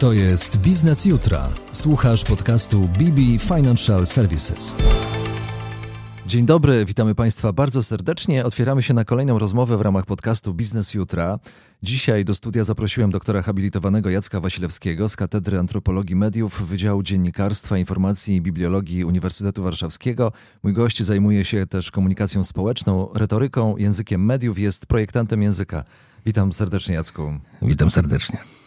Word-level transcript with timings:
To 0.00 0.12
jest 0.12 0.56
Biznes 0.58 1.04
Jutra. 1.04 1.48
Słuchasz 1.72 2.24
podcastu 2.24 2.80
BB 2.80 3.20
Financial 3.38 4.06
Services. 4.06 4.74
Dzień 6.26 6.46
dobry, 6.46 6.84
witamy 6.84 7.14
Państwa 7.14 7.52
bardzo 7.52 7.82
serdecznie. 7.82 8.44
Otwieramy 8.44 8.82
się 8.82 8.94
na 8.94 9.04
kolejną 9.04 9.38
rozmowę 9.38 9.76
w 9.76 9.80
ramach 9.80 10.06
podcastu 10.06 10.54
Biznes 10.54 10.94
Jutra. 10.94 11.38
Dzisiaj 11.82 12.24
do 12.24 12.34
studia 12.34 12.64
zaprosiłem 12.64 13.10
doktora 13.10 13.42
habilitowanego 13.42 14.10
Jacka 14.10 14.40
Wasilewskiego 14.40 15.08
z 15.08 15.16
Katedry 15.16 15.58
Antropologii 15.58 16.16
Mediów 16.16 16.68
Wydziału 16.68 17.02
Dziennikarstwa, 17.02 17.78
Informacji 17.78 18.36
i 18.36 18.40
Bibliologii 18.40 19.04
Uniwersytetu 19.04 19.62
Warszawskiego. 19.62 20.32
Mój 20.62 20.72
gość 20.72 21.02
zajmuje 21.02 21.44
się 21.44 21.66
też 21.66 21.90
komunikacją 21.90 22.44
społeczną, 22.44 23.08
retoryką, 23.14 23.76
językiem 23.76 24.24
mediów, 24.24 24.58
jest 24.58 24.86
projektantem 24.86 25.42
języka. 25.42 25.84
Witam 26.26 26.52
serdecznie, 26.52 26.94
Jacku. 26.94 27.40
Witam 27.62 27.90
serdecznie. 27.90 28.59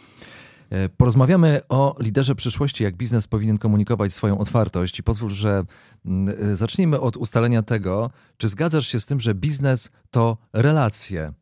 E, 0.74 0.88
porozmawiamy 0.88 1.60
o 1.68 1.96
liderze 2.00 2.34
przyszłości, 2.34 2.84
jak 2.84 2.96
biznes 2.96 3.26
powinien 3.26 3.58
komunikować 3.58 4.12
swoją 4.12 4.38
otwartość. 4.38 4.98
I 4.98 5.02
pozwól, 5.02 5.30
że 5.30 5.64
mm, 6.06 6.36
e, 6.52 6.56
zacznijmy 6.56 7.00
od 7.00 7.16
ustalenia 7.16 7.62
tego, 7.62 8.10
czy 8.36 8.48
zgadzasz 8.48 8.86
się 8.86 9.00
z 9.00 9.06
tym, 9.06 9.20
że 9.20 9.34
biznes 9.34 9.90
to 10.10 10.36
relacje. 10.52 11.32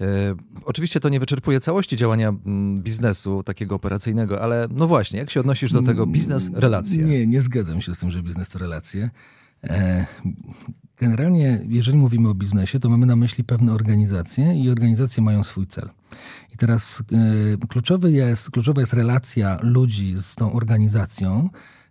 E, 0.00 0.34
oczywiście 0.64 1.00
to 1.00 1.08
nie 1.08 1.20
wyczerpuje 1.20 1.60
całości 1.60 1.96
działania 1.96 2.28
mm, 2.28 2.82
biznesu 2.82 3.42
takiego 3.42 3.74
operacyjnego, 3.74 4.42
ale 4.42 4.68
no 4.70 4.86
właśnie, 4.86 5.18
jak 5.18 5.30
się 5.30 5.40
odnosisz 5.40 5.72
do 5.72 5.82
tego 5.82 6.06
biznes, 6.06 6.50
relacje? 6.54 7.04
Nie, 7.04 7.26
nie 7.26 7.42
zgadzam 7.42 7.80
się 7.80 7.94
z 7.94 7.98
tym, 7.98 8.10
że 8.10 8.22
biznes 8.22 8.48
to 8.48 8.58
relacje. 8.58 9.10
Generalnie, 11.00 11.60
jeżeli 11.68 11.98
mówimy 11.98 12.28
o 12.28 12.34
biznesie, 12.34 12.80
to 12.80 12.88
mamy 12.88 13.06
na 13.06 13.16
myśli 13.16 13.44
pewne 13.44 13.72
organizacje 13.72 14.54
i 14.54 14.70
organizacje 14.70 15.22
mają 15.22 15.44
swój 15.44 15.66
cel. 15.66 15.88
I 16.54 16.56
teraz 16.56 17.02
y, 17.62 17.66
kluczowy 17.68 18.12
jest, 18.12 18.50
kluczowa 18.50 18.80
jest 18.80 18.92
relacja 18.92 19.58
ludzi 19.62 20.14
z 20.18 20.34
tą 20.34 20.52
organizacją, 20.52 21.50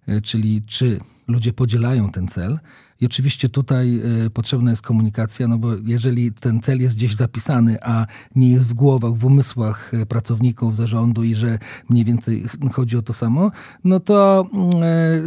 y, 0.10 0.22
czyli 0.22 0.64
czy 0.66 1.00
ludzie 1.28 1.54
podzielają 1.54 2.12
ten 2.12 2.28
cel. 2.28 2.60
I 3.02 3.06
oczywiście 3.06 3.50
tutaj 3.50 4.02
y, 4.26 4.30
potrzebna 4.30 4.70
jest 4.70 4.82
komunikacja, 4.82 5.48
no 5.48 5.58
bo 5.58 5.70
jeżeli 5.86 6.32
ten 6.32 6.62
cel 6.62 6.82
jest 6.82 6.96
gdzieś 6.96 7.16
zapisany, 7.16 7.78
a 7.84 8.06
nie 8.36 8.50
jest 8.50 8.68
w 8.68 8.74
głowach, 8.74 9.14
w 9.14 9.26
umysłach 9.26 9.92
pracowników 10.10 10.76
zarządu 10.76 11.24
i 11.24 11.36
że 11.36 11.60
mniej 11.90 12.06
więcej 12.06 12.46
chodzi 12.72 12.98
o 12.98 13.02
to 13.02 13.14
samo, 13.14 13.52
no 13.84 14.00
to, 14.00 14.50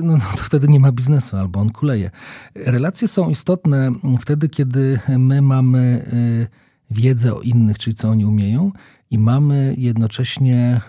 no, 0.02 0.16
no 0.16 0.18
to 0.36 0.42
wtedy 0.42 0.68
nie 0.68 0.80
ma 0.80 0.92
biznesu 0.92 1.36
albo 1.36 1.60
on 1.60 1.70
kuleje. 1.70 2.10
Relacje 2.54 3.08
są 3.08 3.30
istotne 3.30 3.92
wtedy, 4.20 4.48
kiedy 4.48 4.98
my 5.18 5.42
mamy 5.42 6.04
wiedzę 6.90 7.34
o 7.34 7.40
innych, 7.40 7.78
czyli 7.78 7.96
co 7.96 8.08
oni 8.08 8.24
umieją, 8.24 8.72
i 9.10 9.18
mamy 9.18 9.74
jednocześnie 9.78 10.80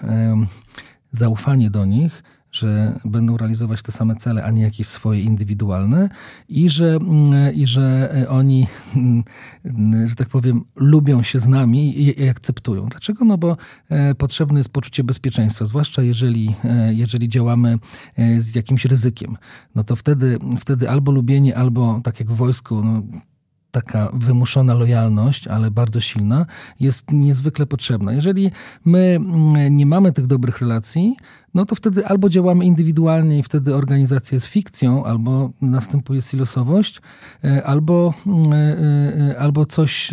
zaufanie 1.11 1.69
do 1.69 1.85
nich, 1.85 2.23
że 2.61 2.99
będą 3.05 3.37
realizować 3.37 3.81
te 3.81 3.91
same 3.91 4.15
cele, 4.15 4.43
a 4.43 4.51
nie 4.51 4.61
jakieś 4.61 4.87
swoje 4.87 5.21
indywidualne 5.21 6.09
i 6.49 6.69
że, 6.69 6.95
mm, 6.95 7.55
i 7.55 7.67
że 7.67 8.13
oni, 8.29 8.67
mm, 8.95 10.07
że 10.07 10.15
tak 10.15 10.29
powiem, 10.29 10.63
lubią 10.75 11.23
się 11.23 11.39
z 11.39 11.47
nami 11.47 11.99
i, 11.99 12.21
i 12.21 12.29
akceptują. 12.29 12.85
Dlaczego? 12.85 13.25
No 13.25 13.37
bo 13.37 13.57
e, 13.89 14.15
potrzebne 14.15 14.59
jest 14.59 14.69
poczucie 14.69 15.03
bezpieczeństwa, 15.03 15.65
zwłaszcza 15.65 16.01
jeżeli, 16.01 16.55
e, 16.63 16.93
jeżeli 16.93 17.29
działamy 17.29 17.79
e, 18.15 18.41
z 18.41 18.55
jakimś 18.55 18.85
ryzykiem. 18.85 19.37
No 19.75 19.83
to 19.83 19.95
wtedy, 19.95 20.39
wtedy 20.59 20.89
albo 20.89 21.11
lubienie, 21.11 21.57
albo 21.57 22.01
tak 22.03 22.19
jak 22.19 22.31
w 22.31 22.35
wojsku, 22.35 22.83
no, 22.83 23.03
taka 23.71 24.11
wymuszona 24.13 24.73
lojalność, 24.73 25.47
ale 25.47 25.71
bardzo 25.71 26.01
silna, 26.01 26.45
jest 26.79 27.11
niezwykle 27.11 27.65
potrzebna. 27.65 28.13
Jeżeli 28.13 28.51
my 28.85 28.99
mm, 28.99 29.77
nie 29.77 29.85
mamy 29.85 30.11
tych 30.11 30.27
dobrych 30.27 30.61
relacji, 30.61 31.15
no 31.53 31.65
to 31.65 31.75
wtedy 31.75 32.05
albo 32.05 32.29
działamy 32.29 32.65
indywidualnie 32.65 33.39
i 33.39 33.43
wtedy 33.43 33.75
organizacja 33.75 34.35
jest 34.35 34.47
fikcją, 34.47 35.05
albo 35.05 35.51
następuje 35.61 36.21
silosowość, 36.21 37.01
e, 37.43 37.63
albo, 37.63 38.13
mm, 38.27 38.53
e, 38.53 38.57
e, 38.57 39.39
albo 39.39 39.65
coś, 39.65 40.11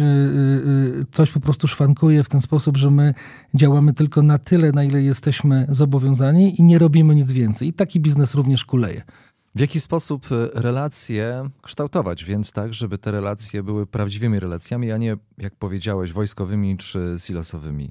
coś 1.12 1.30
po 1.30 1.40
prostu 1.40 1.68
szwankuje 1.68 2.24
w 2.24 2.28
ten 2.28 2.40
sposób, 2.40 2.76
że 2.76 2.90
my 2.90 3.14
działamy 3.54 3.92
tylko 3.92 4.22
na 4.22 4.38
tyle, 4.38 4.72
na 4.72 4.84
ile 4.84 5.02
jesteśmy 5.02 5.66
zobowiązani 5.68 6.60
i 6.60 6.62
nie 6.62 6.78
robimy 6.78 7.14
nic 7.14 7.32
więcej. 7.32 7.68
I 7.68 7.72
taki 7.72 8.00
biznes 8.00 8.34
również 8.34 8.64
kuleje. 8.64 9.02
W 9.58 9.60
jaki 9.60 9.80
sposób 9.80 10.26
e, 10.32 10.60
relacje 10.60 11.50
kształtować, 11.62 12.24
więc 12.24 12.52
tak, 12.52 12.74
żeby 12.74 12.98
te 12.98 13.10
relacje 13.10 13.62
były 13.62 13.86
prawdziwymi 13.86 14.40
relacjami, 14.40 14.92
a 14.92 14.96
nie, 14.96 15.16
jak 15.38 15.54
powiedziałeś, 15.56 16.12
wojskowymi 16.12 16.76
czy 16.76 17.14
silosowymi? 17.18 17.90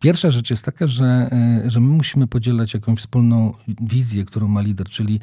Pierwsza 0.00 0.30
rzecz 0.30 0.50
jest 0.50 0.64
taka, 0.64 0.86
że, 0.86 1.04
e, 1.04 1.70
że 1.70 1.80
my 1.80 1.86
musimy 1.86 2.26
podzielać 2.26 2.74
jakąś 2.74 2.98
wspólną 2.98 3.52
wizję, 3.80 4.24
którą 4.24 4.48
ma 4.48 4.60
lider, 4.60 4.88
czyli 4.88 5.20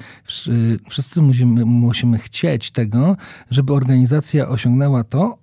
wszyscy 0.89 1.21
musimy, 1.21 1.65
musimy 1.65 2.17
chcieć 2.17 2.71
tego, 2.71 3.17
żeby 3.49 3.73
organizacja 3.73 4.49
osiągnęła 4.49 5.03
to, 5.03 5.37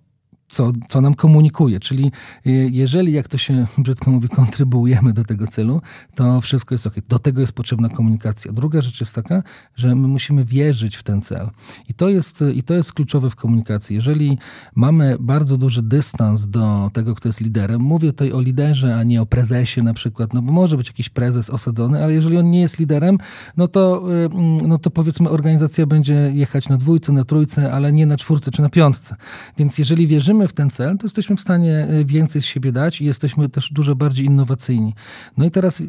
co, 0.49 0.73
co 0.89 1.01
nam 1.01 1.15
komunikuje. 1.15 1.81
Czyli 1.81 2.13
y, 2.47 2.71
jeżeli, 2.73 3.13
jak 3.13 3.29
to 3.29 3.39
się 3.39 3.67
brzydko 3.79 4.11
mówi, 4.11 4.29
kontrybuujemy 4.29 5.13
do 5.13 5.25
tego 5.25 5.47
celu, 5.47 5.81
to 6.15 6.41
wszystko 6.41 6.75
jest 6.75 6.87
ok. 6.87 6.95
Do 7.09 7.19
tego 7.19 7.41
jest 7.41 7.53
potrzebna 7.53 7.89
komunikacja. 7.89 8.53
Druga 8.53 8.81
rzecz 8.81 9.01
jest 9.01 9.15
taka, 9.15 9.43
że 9.77 9.95
my 9.95 10.09
musimy 10.09 10.45
wierzyć 10.45 10.97
w 10.97 11.03
ten 11.03 11.23
cel. 11.23 11.51
I 11.89 11.95
to 11.95 12.09
jest, 12.09 12.45
i 12.55 12.63
to 12.63 12.75
jest 12.75 12.93
kluczowe 12.93 13.31
w 13.31 13.37
komunikacji. 13.37 13.97
Jeżeli 13.97 14.39
mamy 14.75 15.17
bardzo 15.21 15.59
duży 15.59 15.83
dystans 15.83 16.47
do 16.47 16.91
tego, 16.93 17.15
kto 17.15 17.29
jest 17.29 17.41
liderem, 17.41 17.81
mówię 17.81 18.13
tutaj 18.13 18.33
o 18.33 18.41
liderze, 18.41 18.97
a 18.97 19.03
nie 19.03 19.23
o 19.23 19.27
prezesie 19.27 19.83
na 19.83 19.95
przykład, 19.95 20.35
no 20.35 20.43
bo 20.43 20.53
może 20.53 20.77
być 20.77 20.87
jakiś 20.87 21.09
prezes 21.09 21.51
osadzony, 21.51 22.05
ale 22.05 22.13
jeżeli 22.13 22.39
on 22.39 22.51
nie 22.51 22.61
jest 22.61 22.79
liderem, 22.79 23.19
no 23.57 23.69
to, 23.69 24.03
y, 24.25 24.29
no 24.67 24.79
to 24.79 24.91
powiedzmy 24.91 25.31
organizacja 25.31 25.87
będzie 25.87 26.33
jechać 26.35 26.69
na 26.69 26.77
dwójce, 26.77 27.13
na 27.13 27.25
trójce, 27.25 27.73
ale 27.73 27.93
nie 27.93 28.07
na 28.07 28.17
czwórce 28.17 28.51
czy 28.51 28.63
na 28.63 28.69
piątce. 28.69 29.17
Więc 29.59 29.79
jeżeli 29.79 30.07
wierzymy, 30.07 30.36
wierzymy 30.37 30.49
w 30.49 30.53
ten 30.53 30.71
cel, 30.71 30.99
to 30.99 31.07
jesteśmy 31.07 31.37
w 31.37 31.41
stanie 31.41 31.87
e, 31.91 32.05
więcej 32.05 32.43
z 32.43 32.45
siebie 32.45 32.73
dać 32.73 33.01
i 33.01 33.05
jesteśmy 33.05 33.49
też 33.49 33.73
dużo 33.73 33.95
bardziej 33.95 34.27
innowacyjni. 34.27 34.95
No 35.37 35.45
i 35.45 35.51
teraz 35.51 35.81
e, 35.81 35.85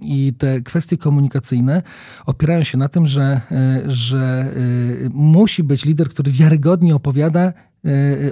i 0.00 0.32
te 0.38 0.60
kwestie 0.60 0.96
komunikacyjne 0.96 1.82
opierają 2.26 2.64
się 2.64 2.78
na 2.78 2.88
tym, 2.88 3.06
że, 3.06 3.40
że 3.86 4.54
musi 5.10 5.62
być 5.62 5.84
lider, 5.84 6.08
który 6.08 6.32
wiarygodnie 6.32 6.94
opowiada 6.94 7.52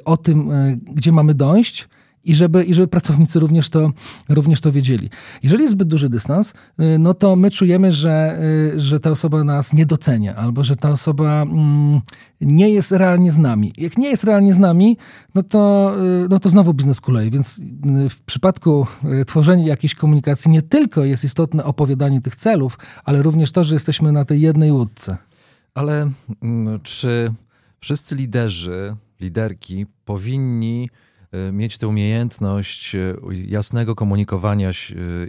o 0.05 0.17
tym, 0.17 0.51
gdzie 0.95 1.13
mamy 1.13 1.35
dojść, 1.35 1.89
i 2.25 2.35
żeby, 2.35 2.65
i 2.65 2.75
żeby 2.75 2.89
pracownicy 2.89 3.41
również 3.41 3.69
to, 3.69 3.91
również 4.29 4.61
to 4.61 4.73
wiedzieli. 4.73 5.11
Jeżeli 5.43 5.63
jest 5.63 5.73
zbyt 5.73 5.89
duży 5.89 6.09
dystans, 6.09 6.53
y, 6.81 6.99
no 6.99 7.15
to 7.15 7.37
my 7.37 7.51
czujemy, 7.51 7.93
że, 7.93 8.41
y, 8.75 8.81
że 8.81 9.01
ta 9.01 9.11
osoba 9.11 9.45
nas 9.45 9.73
nie 9.73 9.87
docenia, 9.87 10.37
albo 10.37 10.65
że 10.65 10.77
ta 10.77 10.91
osoba 10.91 11.43
mm, 11.43 12.01
nie 12.41 12.71
jest 12.71 12.93
realnie 12.93 13.33
z 13.33 13.39
nami. 13.39 13.73
Jak 13.79 13.99
nie 13.99 14.09
jest 14.09 14.25
realnie 14.25 14.55
z 14.55 14.59
nami, 14.59 14.97
no 15.35 15.43
to, 15.43 15.95
y, 16.25 16.29
no 16.31 16.39
to 16.39 16.49
znowu 16.49 16.75
biznes 16.75 17.01
kuleje. 17.01 17.31
Więc 17.31 17.61
w 18.11 18.21
przypadku 18.21 18.87
tworzenia 19.27 19.67
jakiejś 19.67 19.95
komunikacji 19.95 20.51
nie 20.51 20.63
tylko 20.63 21.05
jest 21.05 21.25
istotne 21.25 21.65
opowiadanie 21.65 22.21
tych 22.21 22.37
celów, 22.37 22.79
ale 23.05 23.23
również 23.23 23.53
to, 23.53 23.65
że 23.65 23.75
jesteśmy 23.75 24.13
na 24.13 24.25
tej 24.25 24.41
jednej 24.41 24.73
łódce. 24.73 25.17
Ale 25.75 26.11
mm, 26.43 26.81
czy 26.83 27.33
wszyscy 27.81 28.17
liderzy, 28.17 28.97
liderki 29.21 29.87
powinni 30.05 30.91
mieć 31.53 31.79
tę 31.79 31.89
umiejętność 31.89 32.95
y, 32.95 33.17
jasnego 33.47 33.95
komunikowania 33.95 34.71
y, 34.71 34.75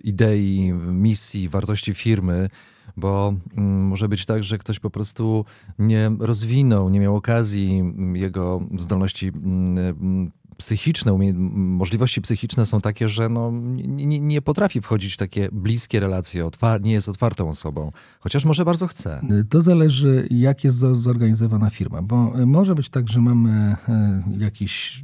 idei, 0.03 0.73
misji, 0.73 1.49
wartości 1.49 1.93
firmy, 1.93 2.49
bo 2.97 3.33
mm, 3.57 3.81
może 3.81 4.09
być 4.09 4.25
tak, 4.25 4.43
że 4.43 4.57
ktoś 4.57 4.79
po 4.79 4.89
prostu 4.89 5.45
nie 5.79 6.11
rozwinął, 6.19 6.89
nie 6.89 6.99
miał 6.99 7.15
okazji, 7.15 7.79
mm, 7.79 8.15
jego 8.15 8.61
zdolności 8.77 9.27
mm, 9.27 10.31
psychiczne, 10.57 11.33
możliwości 11.53 12.21
psychiczne 12.21 12.65
są 12.65 12.81
takie, 12.81 13.09
że 13.09 13.29
no, 13.29 13.51
nie, 13.51 14.19
nie 14.19 14.41
potrafi 14.41 14.81
wchodzić 14.81 15.13
w 15.13 15.17
takie 15.17 15.49
bliskie 15.51 15.99
relacje, 15.99 16.49
nie 16.81 16.91
jest 16.91 17.09
otwartą 17.09 17.49
osobą, 17.49 17.91
chociaż 18.19 18.45
może 18.45 18.65
bardzo 18.65 18.87
chce. 18.87 19.21
To 19.49 19.61
zależy, 19.61 20.27
jak 20.31 20.63
jest 20.63 20.77
zorganizowana 20.77 21.69
firma, 21.69 22.01
bo 22.01 22.33
może 22.45 22.75
być 22.75 22.89
tak, 22.89 23.09
że 23.09 23.21
mamy 23.21 23.75
jakiś 24.37 25.01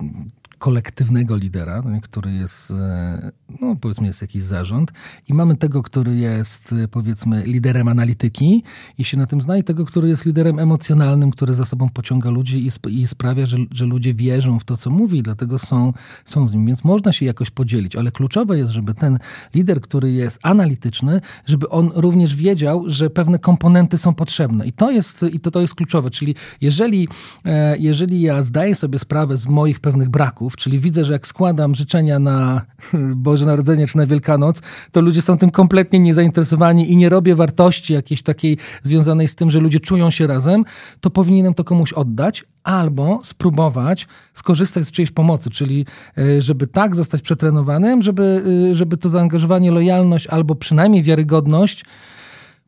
kolektywnego 0.57 1.36
lidera, 1.36 1.83
który 2.01 2.33
jest, 2.33 2.71
e, 2.71 3.31
no 3.62 3.75
powiedzmy 3.75 4.07
jest 4.07 4.21
jakiś 4.21 4.44
zarząd 4.44 4.92
i 5.27 5.33
mamy 5.33 5.57
tego, 5.57 5.83
który 5.83 6.15
jest 6.15 6.74
e, 6.74 6.88
powiedzmy 6.88 7.44
liderem 7.44 7.88
analityki 7.88 8.63
i 8.98 9.04
się 9.04 9.18
na 9.18 9.25
tym 9.25 9.42
zna 9.42 9.57
i 9.57 9.63
tego, 9.63 9.86
który 9.86 10.09
jest 10.09 10.25
liderem 10.25 10.59
emocjonalnym, 10.59 11.31
który 11.31 11.54
za 11.54 11.65
sobą 11.65 11.89
pociąga 11.89 12.30
ludzi 12.30 12.65
i, 12.65 12.68
sp 12.77 12.89
i 12.89 13.07
sprawia, 13.07 13.45
że, 13.45 13.57
że 13.71 13.86
ludzie 13.86 14.13
wierzą 14.13 14.59
w 14.59 14.63
to, 14.63 14.77
co 14.77 14.89
mówi, 14.89 15.24
dlatego 15.24 15.59
są, 15.59 15.94
są 16.25 16.48
z 16.48 16.54
nim. 16.54 16.65
Więc 16.65 16.83
można 16.83 17.12
się 17.12 17.25
jakoś 17.25 17.50
podzielić, 17.50 17.95
ale 17.95 18.12
kluczowe 18.12 18.57
jest, 18.57 18.71
żeby 18.71 18.94
ten 18.94 19.19
lider, 19.54 19.81
który 19.81 20.12
jest 20.12 20.39
analityczny, 20.44 21.21
żeby 21.45 21.69
on 21.69 21.92
również 21.95 22.36
wiedział, 22.36 22.83
że 22.88 23.09
pewne 23.09 23.39
komponenty 23.39 23.98
są 23.98 24.13
potrzebne 24.13 24.68
i 24.68 24.74
to 24.74 24.92
jest, 24.92 25.25
i 25.31 25.39
to, 25.39 25.51
to 25.51 25.62
jest 25.62 25.75
kluczowe, 25.75 26.09
czyli 26.09 26.36
jeżeli, 26.62 27.07
e, 27.45 27.77
jeżeli 27.77 28.21
ja 28.21 28.44
zdaję 28.44 28.75
sobie 28.75 29.00
sprawę 29.00 29.38
z 29.38 29.48
moich 29.48 29.80
pewnych 29.80 30.09
braków, 30.09 30.46
praktyczniaków, 30.47 30.57
czyli 30.57 30.79
widzę, 30.79 31.05
że 31.05 31.13
jak 31.13 31.27
składam 31.27 31.75
życzenia 31.75 32.19
na 32.19 32.61
Boże 33.27 33.45
Narodzenie 33.45 33.88
czy 33.88 33.97
na 33.97 34.05
Wielkanoc, 34.05 34.61
to 34.91 35.01
ludzie 35.01 35.21
są 35.21 35.38
tym 35.38 35.51
kompletnie 35.51 35.99
niezainteresowani 35.99 36.91
i 36.91 36.97
nie 36.97 37.09
robię 37.09 37.35
wartości 37.35 37.94
jakiejś 37.94 38.23
takiej 38.23 38.57
związanej 38.83 39.27
z 39.27 39.35
tym, 39.35 39.51
że 39.51 39.59
ludzie 39.59 39.79
czują 39.79 40.11
się 40.11 40.27
razem, 40.27 40.63
to 41.01 41.09
powinienem 41.09 41.53
to 41.53 41.63
komuś 41.63 41.94
oddać, 41.94 42.45
albo 42.63 43.21
spróbować 43.23 44.07
skorzystać 44.33 44.85
z 44.85 44.91
czyjejś 44.91 45.11
pomocy, 45.11 45.49
czyli 45.49 45.85
e, 46.17 46.41
żeby 46.41 46.67
tak 46.67 46.95
zostać 46.95 47.21
przetrenowanym, 47.21 48.01
żeby, 48.01 48.44
e, 48.71 48.75
żeby 48.75 48.97
to 48.97 49.09
zaangażowanie, 49.09 49.71
lojalność 49.71 50.27
albo 50.27 50.55
przynajmniej 50.55 51.03
wiarygodność 51.03 51.85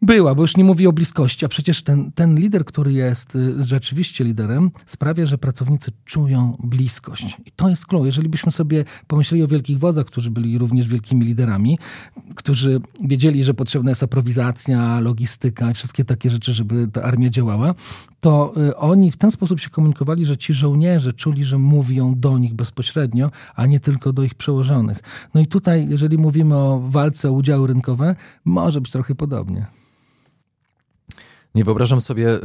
była, 0.01 0.35
bo 0.35 0.41
już 0.41 0.57
nie 0.57 0.63
mówię 0.63 0.89
o 0.89 0.93
bliskości, 0.93 1.45
a 1.45 1.47
przecież 1.47 1.83
ten, 1.83 2.11
ten 2.11 2.39
lider, 2.39 2.65
który 2.65 2.93
jest 2.93 3.35
y, 3.35 3.65
rzeczywiście 3.65 4.23
liderem, 4.23 4.71
sprawia, 4.85 5.25
że 5.25 5.37
pracownicy 5.37 5.91
czują 6.05 6.57
bliskość. 6.63 7.37
I 7.45 7.51
to 7.51 7.69
jest 7.69 7.85
klucz. 7.85 8.05
Jeżeli 8.05 8.29
byśmy 8.29 8.51
sobie 8.51 8.85
pomyśleli 9.07 9.43
o 9.43 9.47
wielkich 9.47 9.79
wodzach, 9.79 10.05
którzy 10.05 10.31
byli 10.31 10.57
również 10.57 10.87
wielkimi 10.87 11.25
liderami, 11.25 11.79
którzy 12.35 12.81
wiedzieli, 13.03 13.43
że 13.43 13.53
potrzebna 13.53 13.91
jest 13.91 14.03
aprowizacja, 14.03 14.99
logistyka 14.99 15.71
i 15.71 15.73
wszystkie 15.73 16.05
takie 16.05 16.29
rzeczy, 16.29 16.53
żeby 16.53 16.87
ta 16.87 17.01
armia 17.01 17.29
działała, 17.29 17.75
to 18.19 18.53
y, 18.57 18.77
oni 18.77 19.11
w 19.11 19.17
ten 19.17 19.31
sposób 19.31 19.59
się 19.59 19.69
komunikowali, 19.69 20.25
że 20.25 20.37
ci 20.37 20.53
żołnierze 20.53 21.13
czuli, 21.13 21.45
że 21.45 21.57
mówią 21.57 22.13
do 22.17 22.37
nich 22.37 22.53
bezpośrednio, 22.53 23.31
a 23.55 23.65
nie 23.65 23.79
tylko 23.79 24.13
do 24.13 24.23
ich 24.23 24.35
przełożonych. 24.35 24.99
No 25.33 25.41
i 25.41 25.47
tutaj, 25.47 25.87
jeżeli 25.89 26.17
mówimy 26.17 26.55
o 26.55 26.79
walce 26.79 27.29
o 27.29 27.31
udziały 27.31 27.67
rynkowe, 27.67 28.15
może 28.45 28.81
być 28.81 28.91
trochę 28.91 29.15
podobnie. 29.15 29.79
Nie 31.55 31.63
wyobrażam 31.63 32.01
sobie 32.01 32.39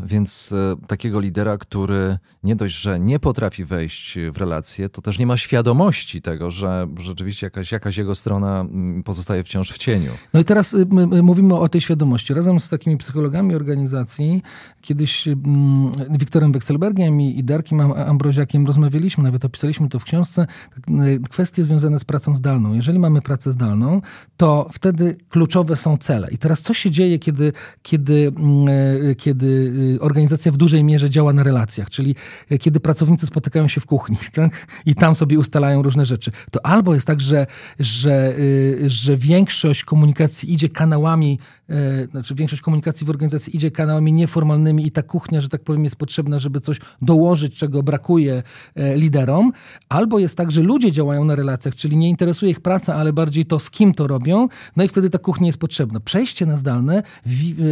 więc 0.00 0.52
e, 0.52 0.86
takiego 0.86 1.20
lidera, 1.20 1.58
który 1.58 2.18
nie 2.42 2.56
dość, 2.56 2.74
że 2.74 3.00
nie 3.00 3.18
potrafi 3.18 3.64
wejść 3.64 4.18
w 4.32 4.36
relacje, 4.36 4.88
to 4.88 5.02
też 5.02 5.18
nie 5.18 5.26
ma 5.26 5.36
świadomości 5.36 6.22
tego, 6.22 6.50
że 6.50 6.86
rzeczywiście 7.00 7.46
jakaś, 7.46 7.72
jakaś 7.72 7.96
jego 7.96 8.14
strona 8.14 8.60
mm, 8.60 9.02
pozostaje 9.02 9.44
wciąż 9.44 9.72
w 9.72 9.78
cieniu. 9.78 10.10
No 10.32 10.40
i 10.40 10.44
teraz 10.44 10.74
y, 10.74 10.86
mówimy 11.22 11.54
o 11.54 11.68
tej 11.68 11.80
świadomości. 11.80 12.34
Razem 12.34 12.60
z 12.60 12.68
takimi 12.68 12.96
psychologami 12.96 13.54
organizacji, 13.54 14.42
kiedyś 14.80 15.28
mm, 15.28 15.92
Wiktorem 16.18 16.52
Wekselbergiem 16.52 17.20
i 17.20 17.44
Darkiem 17.44 17.80
Ambroziakiem 17.80 18.66
rozmawialiśmy, 18.66 19.24
nawet 19.24 19.44
opisaliśmy 19.44 19.88
to 19.88 19.98
w 19.98 20.04
książce, 20.04 20.46
tak, 20.74 20.94
y, 21.06 21.20
kwestie 21.30 21.64
związane 21.64 21.98
z 21.98 22.04
pracą 22.04 22.36
zdalną. 22.36 22.74
Jeżeli 22.74 22.98
mamy 22.98 23.22
pracę 23.22 23.52
zdalną, 23.52 24.02
to 24.36 24.68
wtedy 24.72 25.16
kluczowe 25.28 25.76
są 25.76 25.96
cele. 25.96 26.28
I 26.30 26.38
teraz 26.38 26.62
co 26.62 26.74
się 26.74 26.90
dzieje, 26.90 27.18
kiedy, 27.18 27.52
kiedy 27.82 28.32
mm, 28.36 28.47
kiedy 29.16 29.46
y, 29.96 30.00
organizacja 30.00 30.52
w 30.52 30.56
dużej 30.56 30.84
mierze 30.84 31.10
działa 31.10 31.32
na 31.32 31.42
relacjach, 31.42 31.90
czyli 31.90 32.14
e, 32.50 32.58
kiedy 32.58 32.80
pracownicy 32.80 33.26
spotykają 33.26 33.68
się 33.68 33.80
w 33.80 33.86
kuchni 33.86 34.16
tak? 34.32 34.66
i 34.86 34.94
tam 34.94 35.14
sobie 35.14 35.38
ustalają 35.38 35.82
różne 35.82 36.06
rzeczy, 36.06 36.30
to 36.50 36.66
albo 36.66 36.94
jest 36.94 37.06
tak, 37.06 37.20
że, 37.20 37.46
że, 37.78 38.34
że 38.86 39.16
większość 39.16 39.84
komunikacji 39.84 40.52
idzie 40.52 40.68
kanałami, 40.68 41.38
e, 41.38 41.57
znaczy 42.10 42.34
większość 42.34 42.62
komunikacji 42.62 43.06
w 43.06 43.10
organizacji 43.10 43.56
idzie 43.56 43.70
kanałami 43.70 44.12
nieformalnymi 44.12 44.86
i 44.86 44.90
ta 44.90 45.02
kuchnia, 45.02 45.40
że 45.40 45.48
tak 45.48 45.64
powiem, 45.64 45.84
jest 45.84 45.96
potrzebna, 45.96 46.38
żeby 46.38 46.60
coś 46.60 46.80
dołożyć, 47.02 47.56
czego 47.56 47.82
brakuje 47.82 48.42
liderom, 48.94 49.52
albo 49.88 50.18
jest 50.18 50.36
tak, 50.36 50.50
że 50.50 50.62
ludzie 50.62 50.92
działają 50.92 51.24
na 51.24 51.34
relacjach, 51.34 51.74
czyli 51.74 51.96
nie 51.96 52.08
interesuje 52.08 52.50
ich 52.50 52.60
praca, 52.60 52.94
ale 52.94 53.12
bardziej 53.12 53.46
to, 53.46 53.58
z 53.58 53.70
kim 53.70 53.94
to 53.94 54.06
robią, 54.06 54.48
no 54.76 54.84
i 54.84 54.88
wtedy 54.88 55.10
ta 55.10 55.18
kuchnia 55.18 55.46
jest 55.46 55.58
potrzebna. 55.58 56.00
Przejście 56.00 56.46
na 56.46 56.56
zdalne 56.56 57.02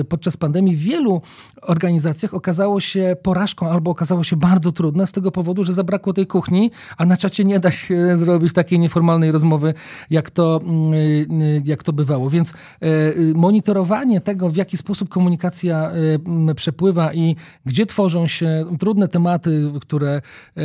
podczas 0.09 0.37
pandemii 0.37 0.77
w 0.77 0.81
wielu 0.81 1.23
organizacjach 1.63 2.35
okazało 2.35 2.81
się 2.81 3.17
porażką 3.23 3.69
albo 3.69 3.91
okazało 3.91 4.25
się 4.25 4.37
bardzo 4.37 4.73
trudne 4.73 5.07
z 5.07 5.13
tego 5.13 5.31
powodu, 5.31 5.65
że 5.65 5.73
zabrakło 5.73 6.13
tej 6.13 6.27
kuchni, 6.27 6.71
a 6.97 7.07
na 7.07 7.17
czacie 7.17 7.45
nie 7.45 7.61
da 7.61 7.71
się 7.71 7.97
zrobić 8.19 8.53
takiej 8.53 8.79
nieformalnej 8.79 9.33
rozmowy, 9.33 9.75
jak 10.11 10.31
to, 10.31 10.61
mm, 10.63 10.93
jak 11.65 11.83
to 11.83 11.93
bywało. 11.93 12.31
Więc 12.31 12.51
e, 12.51 12.55
monitorowanie 13.87 14.21
tego, 14.21 14.51
w 14.51 14.57
jaki 14.57 14.77
sposób 14.77 15.09
komunikacja 15.09 15.93
y, 16.51 16.55
przepływa 16.55 17.15
i 17.15 17.37
gdzie 17.67 17.87
tworzą 17.87 18.27
się 18.27 18.65
trudne 18.79 19.09
tematy, 19.09 19.73
które 19.81 20.11
e, 20.57 20.63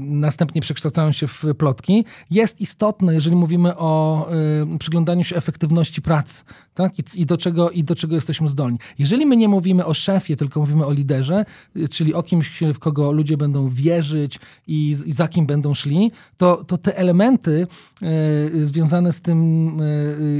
następnie 0.00 0.60
przekształcają 0.60 1.12
się 1.12 1.26
w 1.26 1.44
plotki, 1.58 2.04
jest 2.30 2.60
istotne, 2.60 3.14
jeżeli 3.14 3.36
mówimy 3.36 3.76
o 3.76 4.28
przyglądaniu 4.78 5.24
się 5.24 5.36
efektywności 5.36 6.02
pracy 6.02 6.44
tak? 6.76 7.16
I, 7.16 7.26
do 7.26 7.38
czego, 7.38 7.70
I 7.70 7.84
do 7.84 7.94
czego 7.94 8.14
jesteśmy 8.14 8.48
zdolni. 8.48 8.78
Jeżeli 8.98 9.26
my 9.26 9.36
nie 9.36 9.48
mówimy 9.48 9.84
o 9.84 9.94
szefie, 9.94 10.36
tylko 10.36 10.60
mówimy 10.60 10.86
o 10.86 10.92
liderze, 10.92 11.44
czyli 11.90 12.14
o 12.14 12.22
kimś, 12.22 12.62
w 12.74 12.78
kogo 12.78 13.12
ludzie 13.12 13.36
będą 13.36 13.68
wierzyć 13.68 14.38
i, 14.66 14.96
i 15.06 15.12
za 15.12 15.28
kim 15.28 15.46
będą 15.46 15.74
szli, 15.74 16.12
to, 16.36 16.64
to 16.64 16.78
te 16.78 16.96
elementy 16.96 17.66
związane 18.64 19.12
z 19.12 19.20
tym, 19.20 19.70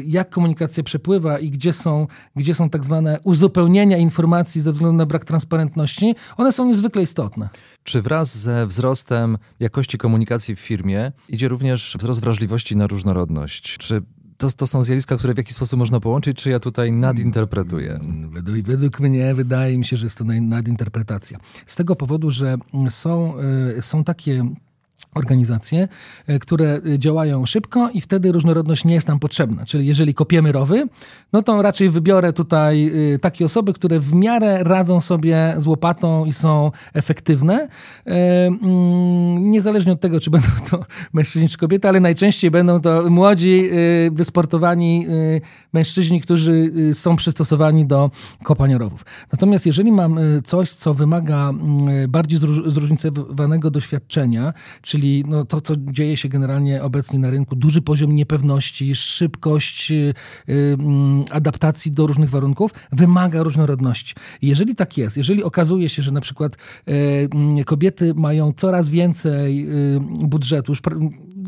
jak 0.06 0.30
komunikacja 0.30 0.82
przepływa 0.82 1.38
i 1.38 1.50
gdzie 1.50 1.72
są, 1.86 2.06
gdzie 2.36 2.54
są 2.54 2.70
tak 2.70 2.84
zwane 2.84 3.20
uzupełnienia 3.24 3.96
informacji 3.96 4.60
ze 4.60 4.72
względu 4.72 4.96
na 4.96 5.06
brak 5.06 5.24
transparentności, 5.24 6.14
one 6.36 6.52
są 6.52 6.66
niezwykle 6.66 7.02
istotne. 7.02 7.48
Czy 7.84 8.02
wraz 8.02 8.38
ze 8.38 8.66
wzrostem 8.66 9.38
jakości 9.60 9.98
komunikacji 9.98 10.56
w 10.56 10.60
firmie 10.60 11.12
idzie 11.28 11.48
również 11.48 11.96
wzrost 12.00 12.20
wrażliwości 12.20 12.76
na 12.76 12.86
różnorodność? 12.86 13.78
Czy 13.78 14.02
to, 14.36 14.50
to 14.50 14.66
są 14.66 14.82
zjawiska, 14.82 15.16
które 15.16 15.34
w 15.34 15.36
jakiś 15.36 15.56
sposób 15.56 15.78
można 15.78 16.00
połączyć, 16.00 16.42
czy 16.42 16.50
ja 16.50 16.60
tutaj 16.60 16.92
nadinterpretuję? 16.92 18.00
Według, 18.30 18.66
według 18.66 19.00
mnie 19.00 19.34
wydaje 19.34 19.78
mi 19.78 19.84
się, 19.84 19.96
że 19.96 20.06
jest 20.06 20.18
to 20.18 20.24
nadinterpretacja. 20.24 21.38
Z 21.66 21.76
tego 21.76 21.96
powodu, 21.96 22.30
że 22.30 22.56
są, 22.88 23.34
y, 23.78 23.82
są 23.82 24.04
takie 24.04 24.44
organizacje, 25.14 25.88
e, 26.26 26.38
które 26.38 26.80
działają 26.98 27.46
szybko 27.46 27.90
i 27.90 28.00
wtedy 28.00 28.32
różnorodność 28.32 28.84
nie 28.84 28.94
jest 28.94 29.08
nam 29.08 29.18
potrzebna. 29.18 29.66
Czyli 29.66 29.86
jeżeli 29.86 30.14
kopiemy 30.14 30.52
rowy, 30.52 30.84
no 31.32 31.42
to 31.42 31.62
raczej 31.62 31.90
wybiorę 31.90 32.32
tutaj 32.32 32.92
e, 33.14 33.18
takie 33.18 33.44
osoby, 33.44 33.72
które 33.72 34.00
w 34.00 34.14
miarę 34.14 34.64
radzą 34.64 35.00
sobie 35.00 35.54
z 35.58 35.66
łopatą 35.66 36.24
i 36.24 36.32
są 36.32 36.72
efektywne. 36.94 37.68
E, 38.06 38.46
mm, 38.46 39.50
niezależnie 39.50 39.92
od 39.92 40.00
tego, 40.00 40.20
czy 40.20 40.30
będą 40.30 40.48
to 40.70 40.84
mężczyźni 41.12 41.48
czy 41.48 41.58
kobiety, 41.58 41.88
ale 41.88 42.00
najczęściej 42.00 42.50
będą 42.50 42.80
to 42.80 43.10
młodzi, 43.10 43.70
wysportowani 44.12 45.06
mężczyźni, 45.72 46.20
którzy 46.20 46.72
są 46.94 47.16
przystosowani 47.16 47.86
do 47.86 48.10
kopania 48.44 48.78
rowów. 48.78 49.04
Natomiast 49.32 49.66
jeżeli 49.66 49.92
mam 49.92 50.18
coś, 50.44 50.72
co 50.72 50.94
wymaga 50.94 51.48
mm, 51.48 52.10
bardziej 52.10 52.38
zróżnicowanego 52.66 53.70
doświadczenia, 53.70 54.52
czyli 54.86 55.24
no, 55.28 55.44
to, 55.44 55.60
co 55.60 55.74
dzieje 55.76 56.16
się 56.16 56.28
generalnie 56.28 56.82
obecnie 56.82 57.18
na 57.18 57.30
rynku, 57.30 57.56
duży 57.56 57.82
poziom 57.82 58.16
niepewności, 58.16 58.94
szybkość 58.94 59.90
yy, 59.90 60.14
adaptacji 61.30 61.92
do 61.92 62.06
różnych 62.06 62.30
warunków, 62.30 62.70
wymaga 62.92 63.42
różnorodności. 63.42 64.14
Jeżeli 64.42 64.74
tak 64.74 64.98
jest, 64.98 65.16
jeżeli 65.16 65.42
okazuje 65.42 65.88
się, 65.88 66.02
że 66.02 66.12
na 66.12 66.20
przykład 66.20 66.56
yy, 66.86 67.64
kobiety 67.64 68.14
mają 68.14 68.52
coraz 68.52 68.88
więcej 68.88 69.66
yy, 69.66 70.00
budżetu, 70.28 70.72
już 70.72 70.80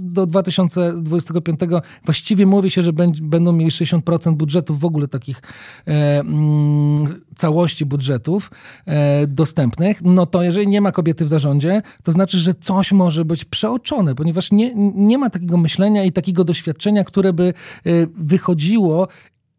do 0.09 0.27
2025 0.27 1.61
właściwie 2.05 2.47
mówi 2.47 2.71
się, 2.71 2.83
że 2.83 2.93
będą 3.23 3.53
mieli 3.53 3.71
60% 3.71 4.35
budżetów 4.35 4.81
w 4.81 4.85
ogóle 4.85 5.09
takich 5.09 5.43
e, 5.87 6.21
mm, 6.21 7.21
całości 7.35 7.87
budżetów 7.87 8.50
e, 8.87 9.27
dostępnych, 9.27 10.03
no 10.05 10.27
to 10.27 10.43
jeżeli 10.43 10.69
nie 10.69 10.81
ma 10.81 10.93
kobiety 10.93 11.25
w 11.25 11.29
zarządzie, 11.29 11.83
to 12.03 12.12
znaczy, 12.12 12.38
że 12.38 12.55
coś 12.55 12.93
może 12.93 13.25
być 13.25 13.45
przeoczone, 13.45 14.15
ponieważ 14.15 14.53
nie, 14.53 14.75
nie 14.95 15.19
ma 15.19 15.31
takiego 15.31 15.57
myślenia 15.57 16.05
i 16.05 16.12
takiego 16.12 16.45
doświadczenia, 16.45 17.05
które 17.05 17.33
by 17.33 17.45
e, 17.45 17.53
wychodziło 18.17 19.09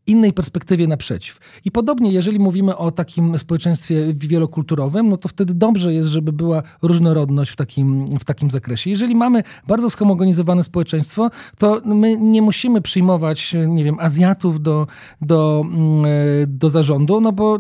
innej 0.10 0.34
perspektywie 0.34 0.88
naprzeciw. 0.88 1.40
I 1.66 1.72
podobnie, 1.72 2.12
jeżeli 2.12 2.40
mówimy 2.40 2.78
o 2.78 2.92
takim 2.92 3.40
społeczeństwie 3.40 4.14
wielokulturowym, 4.14 5.10
no 5.10 5.18
to 5.18 5.30
wtedy 5.30 5.54
dobrze 5.54 5.94
jest, 5.94 6.10
żeby 6.10 6.34
była 6.34 6.64
różnorodność 6.82 7.52
w 7.52 7.56
takim, 7.56 8.06
w 8.20 8.26
takim 8.26 8.52
zakresie. 8.52 8.90
Jeżeli 8.90 9.16
mamy 9.16 9.44
bardzo 9.68 9.90
schomogenizowane 9.90 10.64
społeczeństwo, 10.64 11.30
to 11.58 11.82
my 11.86 12.18
nie 12.18 12.42
musimy 12.42 12.82
przyjmować, 12.82 13.56
nie 13.68 13.84
wiem, 13.84 14.00
Azjatów 14.00 14.62
do, 14.62 14.88
do, 15.22 15.62
mm, 15.66 16.06
do 16.48 16.70
zarządu, 16.70 17.22
no 17.22 17.32
bo 17.32 17.60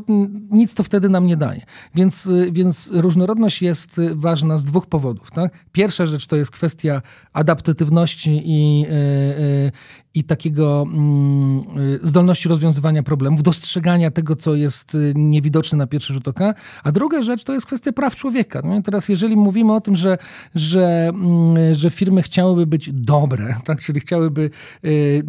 nic 0.51 0.75
to 0.75 0.83
wtedy 0.83 1.09
nam 1.09 1.27
nie 1.27 1.37
daje. 1.37 1.61
Więc, 1.95 2.31
więc 2.51 2.91
różnorodność 2.93 3.61
jest 3.61 4.01
ważna 4.15 4.57
z 4.57 4.65
dwóch 4.65 4.87
powodów. 4.87 5.31
Tak? 5.31 5.65
Pierwsza 5.71 6.05
rzecz 6.05 6.27
to 6.27 6.35
jest 6.35 6.51
kwestia 6.51 7.01
adaptatywności 7.33 8.41
i, 8.45 8.85
e, 8.85 8.93
e, 8.93 9.71
i 10.13 10.23
takiego 10.23 10.85
mm, 10.87 11.61
y, 12.39 12.43
zdolności 12.43 12.49
rozwiązywania 12.49 13.03
problemów, 13.03 13.43
dostrzegania 13.43 14.11
tego, 14.11 14.35
co 14.35 14.55
jest 14.55 14.95
y, 14.95 15.13
niewidoczne 15.15 15.77
na 15.77 15.87
pierwszy 15.87 16.13
rzut 16.13 16.27
oka. 16.27 16.53
A 16.83 16.91
druga 16.91 17.23
rzecz 17.23 17.43
to 17.43 17.53
jest 17.53 17.65
kwestia 17.65 17.91
praw 17.91 18.15
człowieka. 18.15 18.61
No 18.63 18.81
teraz, 18.81 19.09
jeżeli 19.09 19.35
mówimy 19.35 19.73
o 19.73 19.81
tym, 19.81 19.95
że, 19.95 20.17
że, 20.55 21.11
mm, 21.13 21.75
że 21.75 21.89
firmy 21.89 22.21
chciałyby 22.21 22.67
być 22.67 22.89
dobre, 22.93 23.55
tak? 23.65 23.81
czyli 23.81 23.99
chciałyby 23.99 24.49
y, 24.85 25.23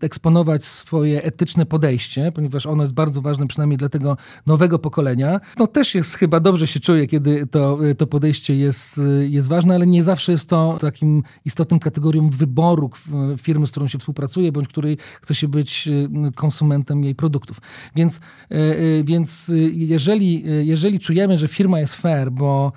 eksponować 0.00 0.64
swoje 0.64 1.22
etyczne 1.22 1.66
podejście, 1.66 2.32
ponieważ 2.34 2.66
ono 2.66 2.82
jest 2.82 2.94
bardzo 2.94 3.22
ważne 3.22 3.46
przynajmniej 3.46 3.78
dla 3.78 3.88
tego 3.88 4.16
nowego 4.46 4.78
pokolenia, 4.78 5.40
no 5.58 5.66
też 5.66 5.94
jest 5.94 6.14
chyba 6.14 6.40
dobrze 6.40 6.66
się 6.66 6.80
czuje, 6.80 7.06
kiedy 7.06 7.46
to, 7.46 7.78
to 7.98 8.06
podejście 8.06 8.56
jest, 8.56 9.00
jest 9.28 9.48
ważne, 9.48 9.74
ale 9.74 9.86
nie 9.86 10.04
zawsze 10.04 10.32
jest 10.32 10.48
to 10.48 10.78
takim 10.80 11.22
istotnym 11.44 11.80
kategorią 11.80 12.30
wyboru 12.30 12.90
firmy, 13.38 13.66
z 13.66 13.70
którą 13.70 13.88
się 13.88 13.98
współpracuje 13.98 14.52
bądź 14.52 14.68
której 14.68 14.98
chce 15.22 15.34
się 15.34 15.48
być 15.48 15.88
y, 15.88 16.31
konsumentem 16.32 17.04
jej 17.04 17.14
produktów. 17.14 17.58
Więc, 17.96 18.16
y, 18.16 18.56
y, 18.56 19.04
więc 19.04 19.52
jeżeli, 19.72 20.44
jeżeli 20.66 21.00
czujemy, 21.00 21.38
że 21.38 21.48
firma 21.48 21.80
jest 21.80 21.94
fair, 21.94 22.32
bo 22.32 22.72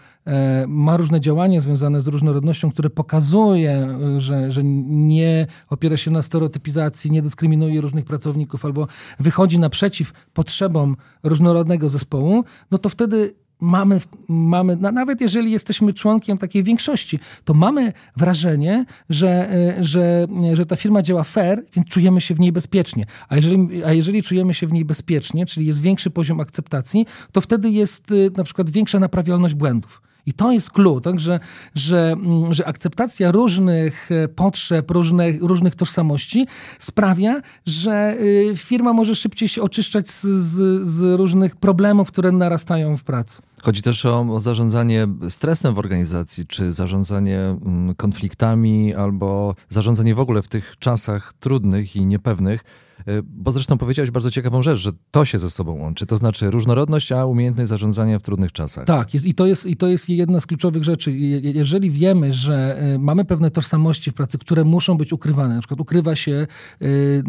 ma 0.67 0.97
różne 0.97 1.21
działania 1.21 1.61
związane 1.61 2.01
z 2.01 2.07
różnorodnością, 2.07 2.71
które 2.71 2.89
pokazuje, 2.89 3.97
że, 4.17 4.51
że 4.51 4.61
nie 4.63 5.47
opiera 5.69 5.97
się 5.97 6.11
na 6.11 6.21
stereotypizacji, 6.21 7.11
nie 7.11 7.21
dyskryminuje 7.21 7.81
różnych 7.81 8.05
pracowników 8.05 8.65
albo 8.65 8.87
wychodzi 9.19 9.59
naprzeciw 9.59 10.13
potrzebom 10.33 10.95
różnorodnego 11.23 11.89
zespołu, 11.89 12.43
no 12.71 12.77
to 12.77 12.89
wtedy 12.89 13.35
mamy, 13.61 13.99
mamy 14.27 14.75
nawet 14.75 15.21
jeżeli 15.21 15.51
jesteśmy 15.51 15.93
członkiem 15.93 16.37
takiej 16.37 16.63
większości, 16.63 17.19
to 17.43 17.53
mamy 17.53 17.93
wrażenie, 18.17 18.85
że, 19.09 19.51
e, 19.51 19.83
że, 19.83 20.27
że 20.53 20.65
ta 20.65 20.75
firma 20.75 21.01
działa 21.01 21.23
fair, 21.23 21.63
więc 21.75 21.87
czujemy 21.87 22.21
się 22.21 22.35
w 22.35 22.39
niej 22.39 22.51
bezpiecznie. 22.51 23.05
A 23.29 23.35
jeżeli, 23.35 23.83
a 23.83 23.93
jeżeli 23.93 24.23
czujemy 24.23 24.53
się 24.53 24.67
w 24.67 24.71
niej 24.71 24.85
bezpiecznie, 24.85 25.45
czyli 25.45 25.65
jest 25.65 25.81
większy 25.81 26.09
poziom 26.09 26.39
akceptacji, 26.39 27.05
to 27.31 27.41
wtedy 27.41 27.69
jest 27.69 28.11
e, 28.11 28.15
na 28.37 28.43
przykład 28.43 28.69
większa 28.69 28.99
naprawialność 28.99 29.53
błędów. 29.53 30.04
I 30.25 30.33
to 30.33 30.51
jest 30.51 30.71
clue, 30.71 31.01
tak, 31.01 31.19
że, 31.19 31.39
że, 31.75 32.11
mm, 32.11 32.53
że 32.53 32.67
akceptacja 32.67 33.31
różnych 33.31 34.11
e, 34.11 34.27
potrzeb, 34.27 34.91
różnych, 34.91 35.43
różnych 35.43 35.75
tożsamości 35.75 36.47
sprawia, 36.79 37.41
że 37.65 38.17
firma 38.55 38.93
może 38.93 39.15
szybciej 39.15 39.49
się 39.49 39.61
oczyszczać 39.61 40.09
z, 40.09 40.23
z, 40.23 40.87
z 40.87 41.17
różnych 41.17 41.55
problemów, 41.55 42.07
które 42.07 42.31
narastają 42.31 42.97
w 42.97 43.03
pracy. 43.03 43.41
Chodzi 43.63 43.81
też 43.81 44.05
o, 44.05 44.19
o, 44.19 44.39
zarządzanie 44.39 45.07
stresem 45.29 45.73
w 45.73 45.79
organizacji, 45.79 46.47
czy 46.47 46.71
zarządzanie 46.71 47.39
mm, 47.39 47.95
konfliktami, 47.95 48.93
albo 48.93 49.55
zarządzanie 49.69 50.15
w 50.15 50.19
ogóle 50.19 50.41
w 50.41 50.47
tych 50.47 50.75
czasach 50.79 51.33
trudnych 51.39 51.95
i 51.95 52.05
niepewnych. 52.05 52.63
Y, 53.07 53.23
bo 53.23 53.51
zresztą 53.51 53.77
powiedziałeś 53.77 54.11
bardzo 54.11 54.31
ciekawą 54.31 54.61
rzecz, 54.63 54.79
że 54.79 54.91
to 55.11 55.25
się 55.25 55.39
ze 55.39 55.49
sobą 55.49 55.79
łączy. 55.79 56.05
To 56.05 56.17
znaczy 56.17 56.51
różnorodność, 56.51 57.11
a 57.11 57.25
umiejętność 57.25 57.69
zarządzania 57.69 58.19
w 58.19 58.21
trudnych 58.21 58.51
czasach. 58.51 58.85
Tak, 58.85 59.13
jest, 59.13 59.25
i, 59.25 59.33
to 59.33 59.45
jest, 59.45 59.65
i 59.65 59.75
to 59.75 59.87
jest 59.87 60.09
jedna 60.09 60.39
z 60.39 60.45
kluczowych 60.45 60.83
rzeczy. 60.83 61.11
Jeżeli 61.41 61.91
wiemy, 61.91 62.33
że 62.33 62.83
y, 62.95 62.99
mamy 62.99 63.25
pewne 63.25 63.51
tożsamości 63.51 64.11
w 64.11 64.13
pracy, 64.13 64.37
które 64.37 64.63
muszą 64.63 64.97
być 64.97 65.13
ukrywane, 65.13 65.55
na 65.55 65.61
przykład 65.61 65.79
ukrywa 65.79 66.15
się 66.15 66.47
y, 66.81 67.23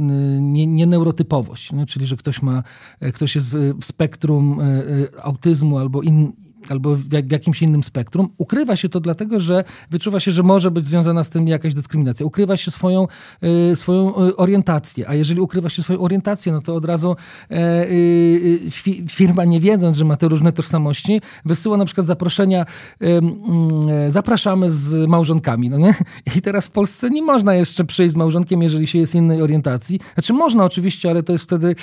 nieneurotypowość, 0.67 1.73
nie, 1.73 1.79
nie 1.79 1.87
czyli 1.87 2.07
że 2.07 2.17
ktoś 2.17 2.43
ma, 2.43 2.63
ktoś 3.15 3.37
jest 3.37 3.49
w, 3.49 3.81
w 3.81 3.85
spektrum 3.85 4.61
autyzmu 5.23 5.79
albo 5.79 6.03
in, 6.03 6.33
albo 6.71 6.97
w, 6.97 7.31
jakimś 7.31 7.63
innym 7.63 7.83
spektrum. 7.83 8.29
Ukrywa 8.39 8.77
się 8.77 8.89
to 8.89 9.01
dlatego, 9.01 9.41
że 9.41 9.65
wyczuwa 9.91 10.21
się, 10.21 10.33
że 10.33 10.43
może 10.43 10.71
być 10.71 10.87
związana 10.87 11.25
z 11.25 11.31
tym 11.31 11.49
jakaś 11.49 11.75
dyskryminacja. 11.75 12.27
Ukrywa 12.27 12.57
się 12.57 12.71
swoją, 12.71 13.07
y, 13.73 13.77
swoją 13.77 14.27
y, 14.27 14.37
orientację, 14.37 15.09
a 15.09 15.15
jeżeli 15.15 15.41
ukrywa 15.41 15.69
się 15.69 15.83
swoją 15.83 16.01
orientację, 16.01 16.53
no 16.53 16.61
to 16.61 16.75
od 16.75 16.85
razu 16.85 17.17
y, 17.51 18.61
firma, 19.09 19.45
nie 19.45 19.61
wiedząc, 19.61 19.97
że 19.97 20.05
ma 20.05 20.17
te 20.17 20.29
różne 20.29 20.53
tożsamości, 20.53 21.21
wysyła 21.45 21.77
na 21.77 21.85
przykład 21.85 22.07
zaproszenia, 22.07 22.67
zapraszamy 24.09 24.73
z 24.73 25.09
małżonkami. 25.09 25.69
No 25.69 25.79
nie? 25.79 25.95
I 26.37 26.43
teraz 26.43 26.67
w 26.67 26.71
Polsce 26.71 27.11
nie 27.11 27.23
można 27.23 27.55
jeszcze 27.55 27.85
przyjść 27.85 28.13
z 28.13 28.17
małżonkiem, 28.17 28.63
jeżeli 28.63 28.87
się 28.87 28.99
jest 28.99 29.15
innej 29.15 29.43
orientacji. 29.43 30.01
Znaczy 30.15 30.33
można 30.33 30.65
oczywiście, 30.65 31.11
ale 31.11 31.23
to 31.23 31.33
jest 31.33 31.45
wtedy 31.45 31.75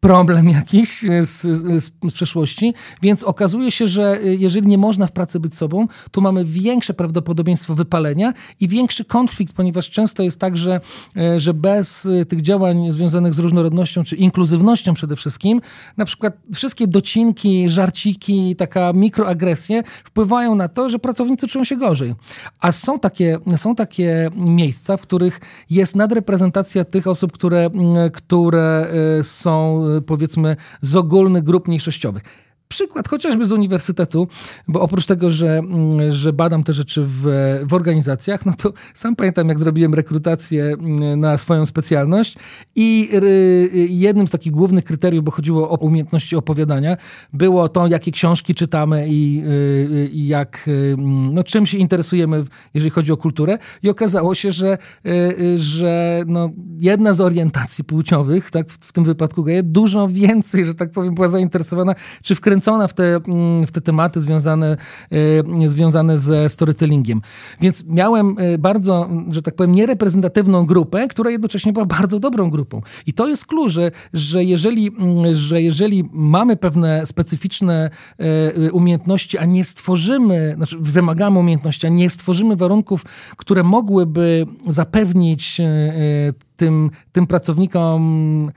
problem 0.00 0.48
jakiś 0.48 1.04
z, 1.20 1.40
z, 1.40 1.84
z, 1.84 2.12
przeszłości, 2.12 2.74
więc 3.02 3.24
okazuje 3.24 3.70
się, 3.70 3.88
że 3.88 4.20
y, 4.24 4.36
jeżeli 4.36 4.68
nie 4.68 4.78
można 4.78 5.06
w 5.06 5.12
pracy 5.12 5.40
być 5.40 5.54
sobą, 5.54 5.86
to 6.10 6.20
mamy 6.20 6.44
większe 6.44 6.94
prawdopodobieństwo 6.94 7.74
wypalenia 7.74 8.32
i 8.60 8.68
większy 8.68 9.04
konflikt, 9.04 9.54
ponieważ 9.54 9.90
często 9.90 10.22
jest 10.22 10.40
tak, 10.40 10.56
że, 10.56 10.80
y, 11.16 11.40
że 11.40 11.54
bez 11.54 12.08
tych 12.28 12.42
działań 12.42 12.92
związanych 12.92 13.34
z 13.34 13.38
różnorodnością 13.38 14.04
czy 14.04 14.16
inkluzywnością 14.16 14.94
przede 14.94 15.16
wszystkim, 15.16 15.60
na 15.96 16.04
przykład 16.04 16.34
wszystkie 16.54 16.86
docinki, 16.86 17.70
żarciki, 17.70 18.56
taka 18.56 18.92
mikroagresje 18.92 19.82
wpływają 20.04 20.54
na 20.54 20.68
to, 20.68 20.90
że 20.90 20.98
pracownicy 20.98 21.48
czują 21.48 21.64
się 21.64 21.76
gorzej. 21.76 22.14
A 22.60 22.72
są 22.72 22.98
takie, 22.98 23.38
są 23.56 23.74
takie 23.74 24.30
miejsca, 24.36 24.96
w 24.96 25.00
których 25.00 25.40
jest 25.70 25.96
nadreprezentacja 25.96 26.84
tych 26.84 27.06
osób, 27.06 27.32
które, 27.32 27.70
które 28.12 28.88
są 29.22 29.85
powiedzmy 30.06 30.56
z 30.82 30.96
ogólnych 30.96 31.44
grup 31.44 31.68
mniejszościowych. 31.68 32.22
Przykład 32.68 33.08
chociażby 33.08 33.46
z 33.46 33.52
uniwersytetu, 33.52 34.28
bo 34.68 34.80
oprócz 34.80 35.06
tego, 35.06 35.30
że, 35.30 35.58
mm, 35.58 36.12
że 36.12 36.32
badam 36.32 36.64
te 36.64 36.72
rzeczy 36.72 37.02
w, 37.04 37.22
w 37.64 37.74
organizacjach, 37.74 38.46
no 38.46 38.52
to 38.52 38.72
sam 38.94 39.16
pamiętam, 39.16 39.48
jak 39.48 39.58
zrobiłem 39.58 39.94
rekrutację 39.94 40.64
mm, 40.64 41.20
na 41.20 41.38
swoją 41.38 41.66
specjalność 41.66 42.36
i 42.76 43.10
jednym 43.88 44.28
z 44.28 44.30
takich 44.30 44.52
głównych 44.52 44.84
kryteriów, 44.84 45.24
bo 45.24 45.30
chodziło 45.30 45.70
o 45.70 45.76
umiejętności 45.76 46.36
opowiadania, 46.36 46.96
było 47.32 47.68
to, 47.68 47.86
jakie 47.86 48.12
książki 48.12 48.54
czytamy 48.54 49.06
i, 49.08 49.42
y, 49.46 50.10
i 50.12 50.26
jak, 50.26 50.68
y, 50.68 50.94
mm, 50.98 51.34
no, 51.34 51.44
czym 51.44 51.66
się 51.66 51.78
interesujemy, 51.78 52.44
jeżeli 52.74 52.90
chodzi 52.90 53.12
o 53.12 53.16
kulturę. 53.16 53.58
I 53.82 53.90
okazało 53.90 54.34
się, 54.34 54.52
że, 54.52 54.78
y, 55.06 55.58
że 55.58 56.22
no, 56.26 56.50
jedna 56.78 57.12
z 57.12 57.20
orientacji 57.20 57.84
płciowych, 57.84 58.50
tak, 58.50 58.70
w 58.70 58.92
tym 58.92 59.04
wypadku 59.04 59.44
geje, 59.44 59.62
dużo 59.62 60.08
więcej, 60.08 60.64
że 60.64 60.74
tak 60.74 60.90
powiem, 60.90 61.14
była 61.14 61.28
zainteresowana, 61.28 61.94
czy 62.22 62.34
wkręcona 62.34 62.55
wkręcona 62.56 62.88
w 62.88 62.94
te, 62.94 63.16
mm, 63.28 63.66
w 63.66 63.72
te 63.72 63.80
tematy 63.80 64.20
związane, 64.20 64.76
e, 65.62 65.68
związane 65.68 66.18
ze 66.18 66.48
storytellingiem. 66.48 67.20
Więc 67.60 67.84
miałem 67.86 68.36
e, 68.38 68.58
bardzo, 68.58 69.08
że 69.30 69.42
tak 69.42 69.54
powiem, 69.54 69.74
niereprezentatywną 69.74 70.66
grupę, 70.66 71.08
która 71.08 71.30
jednocześnie 71.30 71.72
była 71.72 71.86
bardzo 71.86 72.18
dobrą 72.18 72.50
grupą. 72.50 72.82
I 73.06 73.12
to 73.12 73.28
jest 73.28 73.46
klucz, 73.46 73.72
że, 73.72 73.90
że, 74.12 74.44
jeżeli, 74.44 74.88
mm, 74.88 75.34
że 75.34 75.62
jeżeli 75.62 76.04
mamy 76.12 76.56
pewne 76.56 77.06
specyficzne 77.06 77.90
e, 78.18 78.72
umiejętności, 78.72 79.38
a 79.38 79.44
nie 79.44 79.64
stworzymy, 79.64 80.52
znaczy 80.56 80.76
wymagamy 80.80 81.38
umiejętności, 81.38 81.86
a 81.86 81.90
nie 81.90 82.10
stworzymy 82.10 82.56
warunków, 82.56 83.04
które 83.36 83.62
mogłyby 83.62 84.46
zapewnić 84.70 85.60
tym, 86.56 86.90
tym 87.12 87.26
pracownikom 87.26 88.50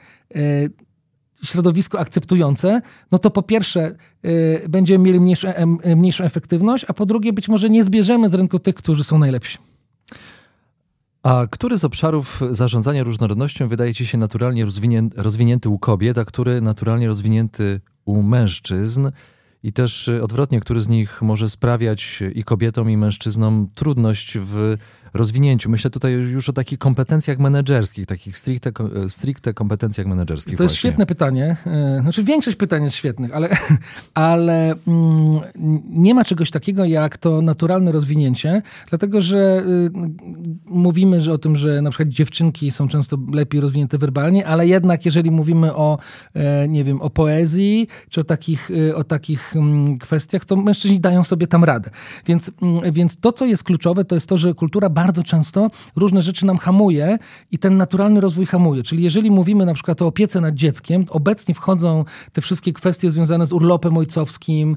środowisko 1.44 2.00
akceptujące, 2.00 2.82
no 3.12 3.20
to 3.20 3.32
po 3.32 3.44
pierwsze 3.44 3.96
y, 4.26 4.66
będziemy 4.70 5.06
mieli 5.06 5.20
mniejszą, 5.20 5.48
y, 5.86 5.96
mniejszą 5.96 6.24
efektywność, 6.24 6.86
a 6.88 6.94
po 6.94 7.06
drugie 7.06 7.34
być 7.34 7.48
może 7.50 7.70
nie 7.70 7.84
zbierzemy 7.84 8.30
z 8.30 8.34
rynku 8.34 8.60
tych, 8.60 8.76
którzy 8.76 9.04
są 9.04 9.20
najlepsi. 9.20 9.58
A 11.24 11.48
który 11.52 11.78
z 11.78 11.86
obszarów 11.86 12.42
zarządzania 12.52 13.04
różnorodnością 13.04 13.68
wydaje 13.68 13.94
ci 13.94 14.06
się 14.06 14.18
naturalnie 14.18 14.66
rozwinięty, 14.66 15.22
rozwinięty 15.22 15.70
u 15.70 15.80
kobiet, 15.80 16.18
a 16.18 16.26
który 16.26 16.62
naturalnie 16.62 17.08
rozwinięty 17.08 17.82
u 18.06 18.22
mężczyzn? 18.22 19.12
I 19.64 19.74
też 19.74 20.08
y, 20.08 20.24
odwrotnie, 20.24 20.60
który 20.60 20.82
z 20.82 20.88
nich 20.88 21.22
może 21.22 21.50
sprawiać 21.50 22.24
i 22.36 22.44
kobietom, 22.44 22.90
i 22.90 22.98
mężczyznom 22.98 23.70
trudność 23.76 24.38
w 24.38 24.78
rozwinięciu. 25.14 25.70
Myślę 25.70 25.90
tutaj 25.90 26.14
już 26.14 26.50
o 26.50 26.54
takich 26.54 26.80
kompetencjach 26.80 27.40
menedżerskich, 27.40 28.06
takich 28.06 28.38
stricte, 28.38 28.72
stricte 29.08 29.54
kompetencjach 29.54 30.08
menedżerskich. 30.08 30.58
To 30.58 30.64
jest 30.64 30.74
właśnie. 30.74 30.90
świetne 30.90 31.06
pytanie. 31.06 31.58
E, 31.66 32.00
znaczy 32.02 32.24
większość 32.24 32.58
pytań 32.58 32.84
jest 32.84 32.96
świetnych, 32.96 33.36
ale, 33.36 33.50
ale 34.14 34.76
mm, 34.88 35.42
nie 35.90 36.14
ma 36.14 36.24
czegoś 36.24 36.52
takiego 36.52 36.86
jak 36.86 37.18
to 37.18 37.42
naturalne 37.42 37.92
rozwinięcie, 37.92 38.62
dlatego 38.90 39.22
że 39.22 39.64
y, 39.68 39.92
mówimy 40.66 41.20
że 41.22 41.34
o 41.34 41.38
tym, 41.38 41.58
że 41.58 41.82
na 41.82 41.90
przykład 41.90 42.10
dziewczynki 42.10 42.72
są 42.72 42.88
często 42.88 43.18
lepiej 43.34 43.62
rozwinięte 43.62 43.98
werbalnie, 43.98 44.48
ale 44.48 44.68
jednak 44.68 45.06
jeżeli 45.06 45.32
mówimy 45.32 45.76
o, 45.76 45.98
e, 46.34 46.68
nie 46.68 46.84
wiem, 46.84 47.02
o 47.02 47.10
poezji, 47.10 47.88
czy 48.10 48.22
o 48.22 48.24
takich, 48.24 48.72
y, 48.72 48.96
o 48.96 49.04
takich 49.04 49.56
mm, 49.56 49.98
kwestiach, 49.98 50.46
to 50.46 50.56
mężczyźni 50.56 51.00
dają 51.00 51.24
sobie 51.24 51.48
tam 51.48 51.64
radę. 51.64 51.90
Więc, 52.26 52.52
mm, 52.62 52.94
więc 52.94 53.18
to, 53.18 53.32
co 53.32 53.46
jest 53.46 53.64
kluczowe, 53.64 54.06
to 54.06 54.16
jest 54.16 54.30
to, 54.30 54.38
że 54.38 54.54
kultura 54.54 54.90
bardzo 55.04 55.24
często 55.24 55.70
różne 55.96 56.22
rzeczy 56.22 56.46
nam 56.46 56.58
hamuje 56.58 57.18
i 57.52 57.58
ten 57.58 57.78
naturalny 57.78 58.22
rozwój 58.22 58.46
hamuje. 58.46 58.84
Czyli 58.84 59.04
jeżeli 59.04 59.32
mówimy 59.32 59.66
na 59.66 59.74
przykład 59.74 60.02
o 60.02 60.08
opiece 60.08 60.42
nad 60.42 60.56
dzieckiem, 60.56 61.06
obecnie 61.10 61.56
wchodzą 61.56 62.06
te 62.34 62.42
wszystkie 62.42 62.74
kwestie 62.74 63.12
związane 63.12 63.46
z 63.46 63.54
urlopem 63.54 63.98
ojcowskim, 63.98 64.72
e, 64.72 64.76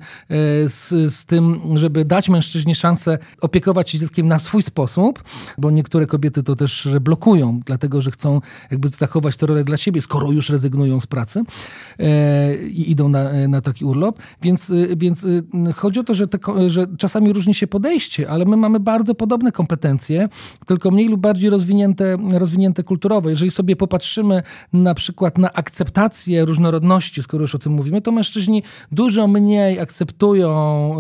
z, 0.69 0.89
z 1.15 1.25
tym, 1.25 1.61
żeby 1.75 2.05
dać 2.05 2.29
mężczyźnie 2.29 2.75
szansę 2.75 3.19
opiekować 3.41 3.91
się 3.91 3.99
dzieckiem 3.99 4.29
na 4.29 4.39
swój 4.39 4.63
sposób, 4.63 5.25
bo 5.59 5.71
niektóre 5.71 6.07
kobiety 6.07 6.43
to 6.43 6.57
też 6.57 6.89
blokują, 7.01 7.61
dlatego 7.67 8.03
że 8.03 8.11
chcą 8.11 8.41
jakby 8.71 8.89
zachować 8.89 9.37
tę 9.37 9.47
rolę 9.47 9.65
dla 9.65 9.77
siebie, 9.77 10.03
skoro 10.03 10.33
już 10.33 10.49
rezygnują 10.49 11.01
z 11.01 11.07
pracy 11.07 11.43
e, 11.99 12.57
i 12.57 12.91
idą 12.91 13.09
na, 13.09 13.49
na 13.49 13.61
taki 13.61 13.85
urlop. 13.85 14.19
Więc, 14.43 14.71
e, 14.71 14.97
więc 14.97 15.27
chodzi 15.77 16.01
o 16.01 16.05
to, 16.05 16.15
że, 16.15 16.27
te, 16.29 16.39
że 16.67 16.87
czasami 16.99 17.33
różni 17.33 17.55
się 17.55 17.67
podejście, 17.67 18.31
ale 18.31 18.45
my 18.45 18.57
mamy 18.57 18.81
bardzo 18.81 19.15
podobne 19.15 19.53
kompetencje, 19.53 20.12
tylko 20.67 20.91
mniej 20.91 21.09
lub 21.09 21.21
bardziej 21.21 21.51
rozwinięte, 21.51 22.17
rozwinięte 22.33 22.83
kulturowo. 22.83 23.31
Jeżeli 23.31 23.51
sobie 23.51 23.77
popatrzymy 23.77 24.43
na 24.73 24.95
przykład 24.95 25.39
na 25.39 25.53
akceptację 25.53 26.45
różnorodności, 26.45 27.23
skoro 27.23 27.43
już 27.43 27.55
o 27.55 27.59
tym 27.59 27.73
mówimy, 27.73 28.03
to 28.03 28.13
mężczyźni 28.13 28.63
dużo 28.93 29.27
mniej 29.27 29.81
akceptują 29.81 30.97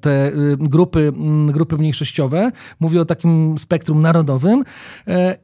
te 0.00 0.32
grupy, 0.58 1.12
grupy 1.46 1.76
mniejszościowe. 1.76 2.52
Mówię 2.80 3.00
o 3.00 3.04
takim 3.04 3.58
spektrum 3.58 4.02
narodowym. 4.02 4.64
E, 5.08 5.38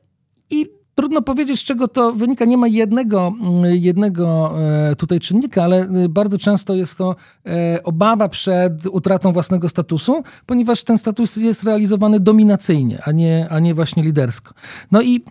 I 0.50 0.77
Trudno 0.99 1.23
powiedzieć, 1.23 1.61
z 1.61 1.64
czego 1.64 1.88
to 1.88 2.12
wynika. 2.12 2.45
Nie 2.45 2.57
ma 2.57 2.69
jednego, 2.69 3.33
mm, 3.40 3.64
jednego 3.75 4.55
e, 4.90 4.97
tutaj 4.97 5.21
czynnika, 5.21 5.64
ale 5.64 5.81
e, 5.81 6.09
bardzo 6.09 6.38
często 6.38 6.75
jest 6.75 6.99
to 6.99 7.17
e, 7.47 7.83
obawa 7.83 8.28
przed 8.28 8.87
utratą 8.87 9.33
własnego 9.33 9.69
statusu, 9.69 10.23
ponieważ 10.47 10.85
ten 10.85 10.99
status 10.99 11.37
jest 11.37 11.62
realizowany 11.62 12.21
dominacyjnie, 12.21 13.02
a 13.05 13.12
nie, 13.12 13.47
a 13.50 13.59
nie 13.59 13.75
właśnie 13.75 14.02
lidersko. 14.02 14.55
No 14.93 15.02
i, 15.02 15.25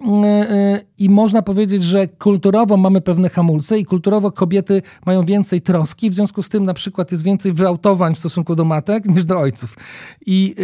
i 0.98 1.10
można 1.10 1.42
powiedzieć, 1.42 1.84
że 1.84 2.08
kulturowo 2.08 2.78
mamy 2.78 3.02
pewne 3.02 3.30
hamulce 3.30 3.80
i 3.80 3.86
kulturowo 3.86 4.32
kobiety 4.32 4.82
mają 5.06 5.24
więcej 5.24 5.62
troski, 5.62 6.10
w 6.10 6.14
związku 6.14 6.44
z 6.44 6.50
tym 6.50 6.66
na 6.66 6.74
przykład 6.74 7.12
jest 7.12 7.24
więcej 7.24 7.54
wyautowań 7.54 8.16
w 8.16 8.20
stosunku 8.20 8.56
do 8.56 8.66
matek 8.66 9.06
niż 9.06 9.26
do 9.26 9.40
ojców. 9.40 9.78
I, 10.26 10.56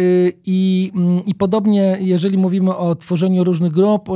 i, 0.46 0.92
mm, 0.94 1.24
i 1.24 1.34
podobnie, 1.34 1.98
jeżeli 2.00 2.38
mówimy 2.38 2.76
o 2.76 2.94
tworzeniu 2.94 3.44
różnych 3.44 3.72
grup, 3.72 4.08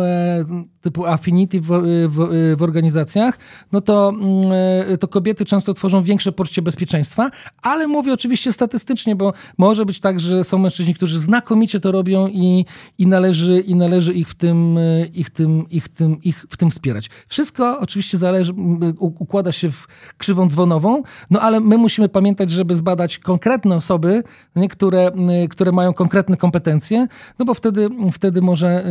typu 0.80 1.06
affinity 1.06 1.61
w, 1.61 1.66
w, 2.08 2.56
w, 2.56 2.62
organizacjach, 2.62 3.38
no 3.73 3.80
to, 3.80 4.08
mm, 4.08 4.99
to 5.00 5.08
kobiety 5.08 5.44
często 5.44 5.75
tworzą 5.75 6.02
większe 6.02 6.32
poczucie 6.32 6.62
bezpieczeństwa, 6.62 7.30
ale 7.62 7.87
mówię 7.87 8.12
oczywiście 8.12 8.52
statystycznie, 8.52 9.16
bo 9.16 9.32
może 9.58 9.85
być 9.85 10.00
tak, 10.00 10.20
że 10.20 10.44
są 10.44 10.58
mężczyźni, 10.58 10.94
którzy 10.94 11.20
znakomicie 11.20 11.80
to 11.80 11.92
robią 11.92 12.28
i, 12.28 12.64
i, 12.99 13.06
należy, 13.06 13.61
i 13.61 13.75
należy 13.75 14.14
ich 14.14 14.28
w 14.28 14.35
tym, 14.35 14.78
ich, 15.14 15.30
tym, 15.30 15.68
ich, 15.70 15.88
tym, 15.88 16.16
ich 16.23 16.47
w 16.49 16.56
tym 16.56 16.70
wspierać. 16.70 17.11
Wszystko 17.28 17.80
oczywiście 17.80 18.18
zależy, 18.18 18.52
układa 18.99 19.52
się 19.52 19.70
w 19.70 19.87
krzywą 20.18 20.49
dzwonową, 20.49 21.02
no 21.30 21.40
ale 21.40 21.61
my 21.61 21.78
musimy 21.78 22.08
pamiętać, 22.08 22.50
żeby 22.50 22.76
zbadać 22.76 23.18
konkretne 23.18 23.76
osoby, 23.76 24.23
nie, 24.56 24.68
które, 24.68 25.12
które 25.50 25.73
mają 25.73 25.92
konkretne 25.92 26.37
kompetencje, 26.37 27.06
no 27.38 27.44
bo 27.44 27.54
wtedy, 27.54 27.88
wtedy 28.12 28.42
może, 28.42 28.85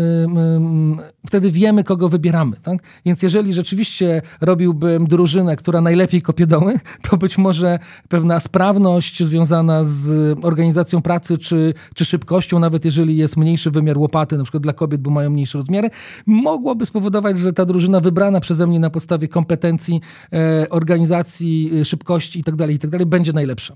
wtedy 1.27 1.51
wiemy, 1.51 1.84
kogo 1.88 2.10
wybieramy. 2.10 2.58
Tak? 2.63 2.77
Więc 3.06 3.24
jeżeli 3.24 3.53
rzeczywiście 3.53 4.22
robiłbym 4.41 5.08
drużynę, 5.08 5.56
która 5.56 5.82
najlepiej 5.82 6.22
kopie 6.22 6.48
doły, 6.48 6.79
to 7.10 7.17
być 7.17 7.38
może 7.38 7.79
pewna 8.10 8.39
sprawność 8.39 9.24
związana 9.24 9.84
z 9.84 10.38
organizacją 10.41 11.01
pracy 11.01 11.38
czy, 11.38 11.74
czy 11.96 12.06
szybkością, 12.06 12.60
nawet 12.60 12.86
jeżeli 12.86 13.17
jest 13.17 13.38
mniejszy 13.38 13.72
wymiar 13.72 13.98
łopaty, 13.98 14.38
na 14.38 14.44
przykład 14.44 14.63
dla 14.63 14.74
kobiet, 14.74 15.01
bo 15.01 15.12
mają 15.12 15.29
mniejsze 15.29 15.58
rozmiary, 15.58 15.89
mogłoby 16.25 16.86
spowodować, 16.86 17.38
że 17.38 17.53
ta 17.53 17.65
drużyna 17.65 18.00
wybrana 18.00 18.39
przeze 18.39 18.67
mnie 18.67 18.79
na 18.79 18.89
podstawie 18.89 19.27
kompetencji, 19.27 20.01
e, 20.34 20.70
organizacji, 20.70 21.72
e, 21.82 21.86
szybkości 21.86 22.39
itd., 22.39 22.58
tak 22.58 22.72
itd. 22.72 22.98
Tak 22.98 23.08
będzie 23.08 23.34
najlepsza. 23.34 23.75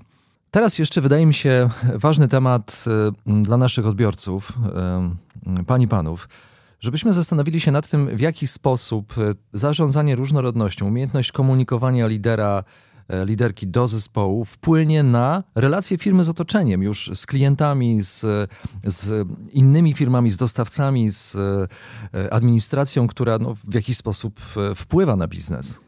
Teraz 0.50 0.78
jeszcze 0.78 1.00
wydaje 1.00 1.26
mi 1.26 1.34
się 1.34 1.68
ważny 1.94 2.28
temat 2.28 2.84
e, 3.26 3.42
dla 3.42 3.56
naszych 3.56 3.86
odbiorców, 3.86 4.52
pani 5.66 5.88
panów 5.88 6.28
żebyśmy 6.82 7.12
zastanowili 7.12 7.60
się 7.60 7.72
nad 7.72 7.88
tym, 7.88 8.16
w 8.16 8.20
jaki 8.20 8.46
sposób 8.46 9.14
e, 9.18 9.34
zarządzanie 9.52 10.16
różnorodnością, 10.16 10.86
umiejętność 10.86 11.32
komunikowania 11.32 12.06
lidera, 12.06 12.64
e, 13.08 13.26
liderki 13.26 13.66
do 13.66 13.88
zespołu 13.88 14.44
wpłynie 14.44 15.02
na 15.02 15.44
relacje 15.54 15.98
firmy 15.98 16.24
z 16.24 16.28
otoczeniem, 16.28 16.82
już 16.82 17.10
z 17.14 17.26
klientami, 17.26 18.02
z, 18.02 18.20
z 18.84 19.28
innymi 19.52 19.94
firmami, 19.94 20.30
z 20.30 20.36
dostawcami, 20.36 21.12
z 21.12 21.36
e, 22.14 22.32
administracją, 22.32 23.06
która 23.06 23.38
no, 23.38 23.54
w 23.54 23.74
jakiś 23.74 23.96
sposób 23.96 24.40
wpływa 24.76 25.16
na 25.16 25.28
biznes. 25.28 25.80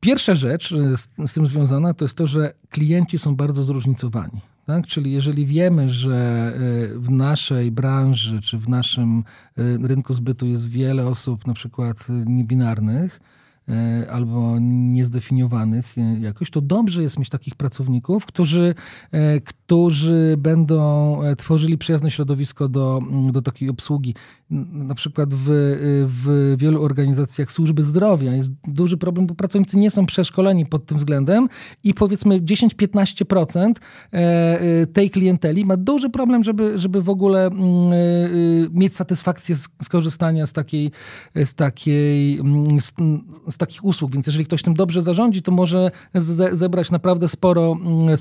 Pierwsza 0.00 0.34
rzecz 0.34 0.74
z, 0.96 1.30
z 1.30 1.32
tym 1.32 1.46
związana 1.46 1.94
to 1.94 2.04
jest 2.04 2.14
to, 2.14 2.26
że 2.26 2.54
klienci 2.70 3.18
są 3.18 3.36
bardzo 3.36 3.62
zróżnicowani. 3.62 4.53
Tak? 4.66 4.86
Czyli 4.86 5.12
jeżeli 5.12 5.46
wiemy, 5.46 5.90
że 5.90 6.52
y, 6.94 6.98
w 6.98 7.10
naszej 7.10 7.70
branży 7.70 8.40
czy 8.40 8.58
w 8.58 8.68
naszym 8.68 9.24
y, 9.58 9.78
rynku 9.82 10.14
zbytu 10.14 10.46
jest 10.46 10.68
wiele 10.68 11.06
osób 11.06 11.46
na 11.46 11.54
przykład 11.54 12.06
niebinarnych, 12.26 13.20
E, 13.68 14.10
albo 14.10 14.56
niezdefiniowanych 14.60 15.98
e, 15.98 16.20
jakoś, 16.20 16.50
to 16.50 16.60
dobrze 16.60 17.02
jest 17.02 17.18
mieć 17.18 17.28
takich 17.28 17.54
pracowników, 17.54 18.26
którzy, 18.26 18.74
e, 19.12 19.40
którzy 19.40 20.34
będą 20.38 21.20
tworzyli 21.38 21.78
przyjazne 21.78 22.10
środowisko 22.10 22.68
do, 22.68 23.00
do 23.32 23.42
takiej 23.42 23.68
obsługi. 23.68 24.14
Na 24.72 24.94
przykład 24.94 25.34
w, 25.34 25.46
w 26.06 26.54
wielu 26.58 26.82
organizacjach 26.82 27.52
służby 27.52 27.84
zdrowia 27.84 28.32
jest 28.32 28.52
duży 28.68 28.96
problem, 28.96 29.26
bo 29.26 29.34
pracownicy 29.34 29.78
nie 29.78 29.90
są 29.90 30.06
przeszkoleni 30.06 30.66
pod 30.66 30.86
tym 30.86 30.98
względem 30.98 31.48
i 31.84 31.94
powiedzmy 31.94 32.40
10-15% 32.40 33.72
tej 34.92 35.10
klienteli 35.10 35.64
ma 35.64 35.76
duży 35.76 36.10
problem, 36.10 36.44
żeby, 36.44 36.78
żeby 36.78 37.02
w 37.02 37.08
ogóle 37.08 37.50
mieć 38.72 38.94
satysfakcję 38.94 39.56
z, 39.56 39.68
z 39.82 39.88
korzystania 39.88 40.46
z 40.46 40.52
takiej, 40.52 40.90
z 41.44 41.54
takiej 41.54 42.40
z, 42.80 42.92
z 43.54 43.58
takich 43.58 43.84
usług, 43.84 44.12
więc 44.12 44.26
jeżeli 44.26 44.44
ktoś 44.44 44.62
tym 44.62 44.74
dobrze 44.74 45.02
zarządzi, 45.02 45.42
to 45.42 45.52
może 45.52 45.90
ze 46.14 46.56
zebrać 46.56 46.90
naprawdę 46.90 47.28
sporo, 47.28 47.76
mm, 47.80 48.16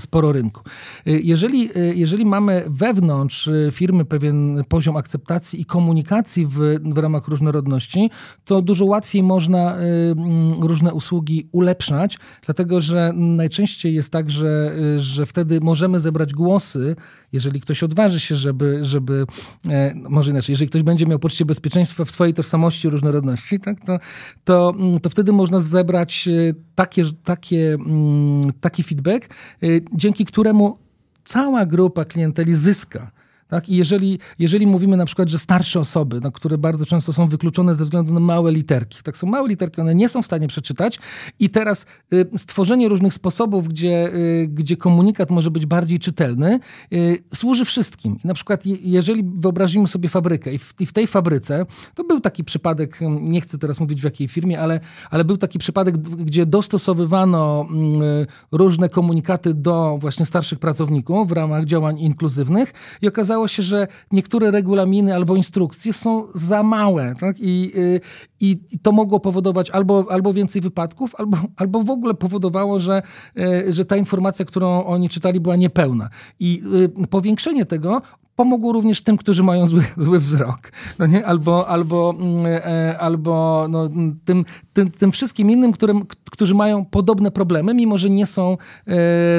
sporo 0.00 0.32
rynku. 0.32 0.62
Jeżeli, 1.06 1.68
jeżeli 1.94 2.24
mamy 2.24 2.64
wewnątrz 2.66 3.50
firmy 3.72 4.04
pewien 4.04 4.64
poziom 4.68 4.96
akceptacji 4.96 5.57
i 5.58 5.64
komunikacji 5.64 6.46
w, 6.46 6.58
w 6.94 6.98
ramach 6.98 7.28
różnorodności, 7.28 8.10
to 8.44 8.62
dużo 8.62 8.84
łatwiej 8.84 9.22
można 9.22 9.76
mm, 9.76 10.62
różne 10.62 10.94
usługi 10.94 11.48
ulepszać, 11.52 12.18
dlatego 12.46 12.80
że 12.80 13.12
najczęściej 13.14 13.94
jest 13.94 14.12
tak, 14.12 14.30
że, 14.30 14.76
że 14.98 15.26
wtedy 15.26 15.60
możemy 15.60 16.00
zebrać 16.00 16.32
głosy, 16.32 16.96
jeżeli 17.32 17.60
ktoś 17.60 17.82
odważy 17.82 18.20
się, 18.20 18.36
żeby, 18.36 18.78
żeby 18.82 19.26
e, 19.68 19.94
może 19.94 20.30
inaczej, 20.30 20.52
jeżeli 20.52 20.68
ktoś 20.68 20.82
będzie 20.82 21.06
miał 21.06 21.18
poczucie 21.18 21.44
bezpieczeństwa 21.44 22.04
w 22.04 22.10
swojej 22.10 22.34
tożsamości 22.34 22.90
różnorodności, 22.90 23.60
tak, 23.60 23.80
to, 23.80 23.98
to 24.44 24.58
to, 24.58 24.74
to 25.02 25.10
wtedy 25.10 25.32
można 25.32 25.60
zebrać 25.60 26.28
e, 26.28 26.54
takie, 26.74 27.04
takie, 27.24 27.74
mm, 27.74 28.52
taki 28.60 28.82
feedback, 28.82 29.34
dzięki 29.92 30.24
któremu 30.24 30.78
cała 31.24 31.66
grupa 31.66 32.04
klienteli 32.04 32.54
zyska. 32.54 33.10
Tak? 33.48 33.68
I 33.68 33.76
jeżeli, 33.76 34.18
jeżeli 34.38 34.66
mówimy 34.66 34.96
na 34.96 35.04
przykład, 35.04 35.28
że 35.28 35.38
starsze 35.38 35.80
osoby, 35.80 36.20
no, 36.22 36.32
które 36.32 36.58
bardzo 36.58 36.86
często 36.86 37.12
są 37.12 37.28
wykluczone 37.28 37.74
ze 37.74 37.84
względu 37.84 38.12
na 38.12 38.20
małe 38.20 38.52
literki, 38.52 39.02
tak 39.02 39.16
są 39.16 39.26
małe 39.26 39.48
literki, 39.48 39.80
one 39.80 39.94
nie 39.94 40.08
są 40.08 40.22
w 40.22 40.26
stanie 40.26 40.48
przeczytać 40.48 40.98
i 41.38 41.50
teraz 41.50 41.86
y, 42.12 42.26
stworzenie 42.36 42.88
różnych 42.88 43.14
sposobów, 43.14 43.68
gdzie, 43.68 44.14
y, 44.14 44.48
gdzie 44.48 44.76
komunikat 44.76 45.30
może 45.30 45.50
być 45.50 45.66
bardziej 45.66 45.98
czytelny, 45.98 46.60
y, 46.92 47.24
służy 47.34 47.64
wszystkim. 47.64 48.18
I 48.24 48.26
na 48.26 48.34
przykład 48.34 48.66
je, 48.66 48.76
jeżeli 48.82 49.24
wyobrazimy 49.36 49.88
sobie 49.88 50.08
fabrykę 50.08 50.54
i 50.54 50.58
w, 50.58 50.74
i 50.80 50.86
w, 50.86 50.92
tej 50.92 51.06
fabryce, 51.06 51.66
to 51.94 52.04
był 52.04 52.20
taki 52.20 52.44
przypadek, 52.44 52.98
nie 53.20 53.40
chcę 53.40 53.58
teraz 53.58 53.80
mówić 53.80 54.00
w 54.00 54.04
jakiej 54.04 54.28
firmie, 54.28 54.60
ale, 54.60 54.80
ale 55.10 55.24
był 55.24 55.36
taki 55.36 55.58
przypadek, 55.58 55.98
gdzie 55.98 56.46
dostosowywano 56.46 57.66
mm, 57.70 58.00
różne 58.52 58.88
komunikaty 58.88 59.54
do 59.54 59.98
właśnie 60.00 60.26
starszych 60.26 60.58
pracowników 60.58 61.28
w 61.28 61.32
ramach 61.32 61.64
działań 61.64 61.98
inkluzywnych 61.98 62.72
i 63.02 63.08
okazało 63.08 63.37
okazało 63.38 63.48
się, 63.48 63.62
że 63.62 63.86
niektóre 64.12 64.50
regulaminy 64.50 65.14
albo 65.14 65.36
instrukcje 65.36 65.92
są 65.92 66.26
za 66.34 66.62
małe. 66.62 67.14
Tak? 67.20 67.36
I, 67.40 67.72
y, 67.76 68.00
i, 68.40 68.58
I, 68.70 68.78
to 68.78 68.92
mogło 68.92 69.20
powodować 69.20 69.70
albo, 69.70 70.06
albo 70.10 70.32
więcej 70.32 70.62
wypadków, 70.62 71.14
albo, 71.14 71.38
albo 71.56 71.82
w 71.82 71.90
ogóle 71.90 72.14
powodowało, 72.14 72.80
że, 72.80 73.02
y, 73.38 73.72
że 73.72 73.84
ta 73.84 73.96
informacja, 73.96 74.44
którą 74.44 74.84
oni 74.84 75.08
czytali, 75.08 75.40
była 75.40 75.56
niepełna. 75.56 76.08
I 76.40 76.62
y, 77.02 77.06
powiększenie 77.06 77.66
tego 77.66 78.02
pomogło 78.38 78.72
również 78.72 79.02
tym, 79.02 79.16
którzy 79.16 79.42
mają 79.42 79.66
zły, 79.66 79.84
zły 79.96 80.18
wzrok. 80.20 80.72
No 80.98 81.06
nie? 81.06 81.26
Albo, 81.26 81.68
albo, 81.68 82.14
mm, 82.18 82.46
e, 82.46 82.98
albo 82.98 83.66
no, 83.70 83.88
tym, 84.24 84.44
tym, 84.78 84.90
tym 84.90 85.12
wszystkim 85.12 85.50
innym, 85.50 85.72
którym, 85.72 86.06
którzy 86.30 86.54
mają 86.54 86.84
podobne 86.84 87.30
problemy, 87.30 87.74
mimo 87.74 87.98
że 87.98 88.10
nie 88.10 88.26
są, 88.26 88.56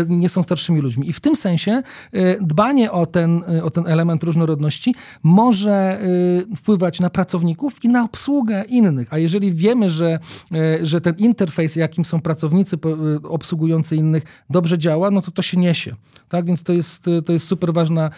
nie 0.08 0.30
są 0.30 0.44
starszymi 0.44 0.82
ludźmi. 0.82 1.10
I 1.10 1.14
w 1.14 1.20
tym 1.20 1.36
sensie 1.36 1.84
dbanie 2.42 2.92
o 2.92 3.06
ten, 3.06 3.44
o 3.64 3.70
ten 3.70 3.88
element 3.88 4.24
różnorodności 4.24 4.96
może 5.24 6.02
wpływać 6.56 7.00
na 7.00 7.10
pracowników 7.10 7.84
i 7.84 7.90
na 7.90 8.04
obsługę 8.04 8.64
innych. 8.68 9.14
A 9.14 9.18
jeżeli 9.18 9.54
wiemy, 9.54 9.90
że, 9.90 10.20
że 10.82 11.02
ten 11.02 11.16
interfejs, 11.16 11.76
jakim 11.76 12.06
są 12.06 12.22
pracownicy 12.22 12.78
obsługujący 13.24 13.96
innych, 13.96 14.24
dobrze 14.50 14.78
działa, 14.78 15.12
no 15.12 15.22
to 15.22 15.32
to 15.32 15.42
się 15.42 15.58
niesie. 15.58 15.96
Tak, 16.30 16.46
więc 16.46 16.64
to 16.64 16.74
jest, 16.74 17.06
to 17.26 17.34
jest 17.34 17.48
super, 17.48 17.74
ważna, 17.74 18.12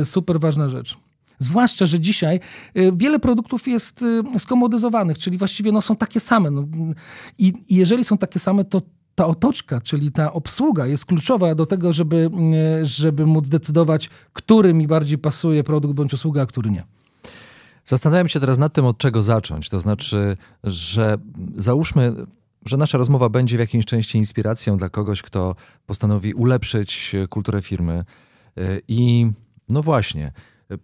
e, 0.00 0.04
super 0.04 0.40
ważna 0.40 0.68
rzecz. 0.68 1.03
Zwłaszcza, 1.44 1.86
że 1.86 2.00
dzisiaj 2.00 2.40
e, 2.74 2.92
wiele 2.92 3.18
produktów 3.18 3.68
jest 3.68 4.04
e, 4.34 4.38
skomodyzowanych, 4.38 5.18
czyli 5.18 5.38
właściwie 5.38 5.72
no, 5.72 5.82
są 5.82 5.96
takie 5.96 6.20
same. 6.20 6.50
No, 6.50 6.66
i, 7.38 7.52
I 7.68 7.76
jeżeli 7.76 8.04
są 8.04 8.18
takie 8.18 8.38
same, 8.38 8.64
to 8.64 8.82
ta 9.14 9.26
otoczka, 9.26 9.80
czyli 9.80 10.12
ta 10.12 10.32
obsługa 10.32 10.86
jest 10.86 11.06
kluczowa 11.06 11.54
do 11.54 11.66
tego, 11.66 11.92
żeby, 11.92 12.30
żeby 12.82 13.26
móc 13.26 13.48
decydować, 13.48 14.10
który 14.32 14.74
mi 14.74 14.86
bardziej 14.86 15.18
pasuje 15.18 15.64
produkt 15.64 15.94
bądź 15.94 16.14
usługa, 16.14 16.42
a 16.42 16.46
który 16.46 16.70
nie. 16.70 16.84
Zastanawiam 17.84 18.28
się 18.28 18.40
teraz 18.40 18.58
nad 18.58 18.72
tym, 18.72 18.84
od 18.84 18.98
czego 18.98 19.22
zacząć. 19.22 19.68
To 19.68 19.80
znaczy, 19.80 20.36
że 20.64 21.18
załóżmy, 21.56 22.14
że 22.66 22.76
nasza 22.76 22.98
rozmowa 22.98 23.28
będzie 23.28 23.56
w 23.56 23.60
jakiejś 23.60 23.84
części 23.84 24.18
inspiracją 24.18 24.76
dla 24.76 24.88
kogoś, 24.88 25.22
kto 25.22 25.54
postanowi 25.86 26.34
ulepszyć 26.34 27.16
kulturę 27.30 27.62
firmy. 27.62 28.04
I 28.88 29.30
no 29.68 29.82
właśnie, 29.82 30.32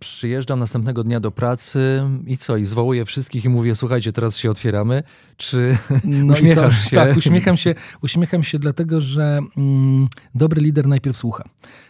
przyjeżdżam 0.00 0.58
następnego 0.58 1.04
dnia 1.04 1.20
do 1.20 1.30
pracy 1.30 2.02
i 2.26 2.36
co? 2.36 2.56
I 2.56 2.64
zwołuję 2.64 3.04
wszystkich 3.04 3.44
i 3.44 3.48
mówię, 3.48 3.74
słuchajcie, 3.74 4.12
teraz 4.12 4.36
się 4.36 4.50
otwieramy. 4.50 5.02
Czy 5.36 5.78
no 6.04 6.34
uśmiechasz 6.34 6.84
to, 6.84 6.90
się? 6.90 6.96
Tak, 6.96 7.16
uśmiecham 7.16 7.56
się, 7.56 7.74
uśmiecham 8.02 8.44
się 8.44 8.58
dlatego, 8.58 9.00
że 9.00 9.40
mm, 9.56 10.08
dobry 10.34 10.62
lider 10.62 10.86
najpierw 10.86 11.16
słucha. 11.16 11.44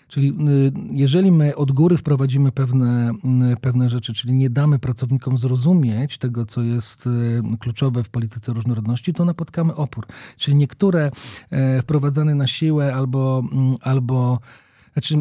Czyli 0.09 0.29
y, 0.29 0.73
jeżeli 0.91 1.33
my 1.33 1.57
od 1.57 1.73
góry 1.73 1.97
wprowadzimy 1.97 2.53
pewne, 2.53 3.13
y, 3.53 3.57
pewne 3.61 3.89
rzeczy, 3.89 4.13
czyli 4.13 4.35
nie 4.35 4.51
damy 4.51 4.79
pracownikom 4.79 5.39
zrozumieć 5.39 6.19
tego, 6.19 6.47
co 6.47 6.63
jest 6.63 7.07
y, 7.07 7.43
kluczowe 7.61 8.05
w 8.05 8.09
polityce 8.09 8.53
różnorodności, 8.53 9.13
to 9.13 9.25
napotkamy 9.25 9.75
opór. 9.75 10.07
Czyli 10.37 10.57
niektóre 10.57 11.11
e, 11.51 11.83
wprowadzane 11.83 12.35
na 12.35 12.47
siłę 12.47 12.95
albo, 12.95 13.43
mm, 13.53 13.77
albo 13.81 14.39
znaczy, 14.93 15.17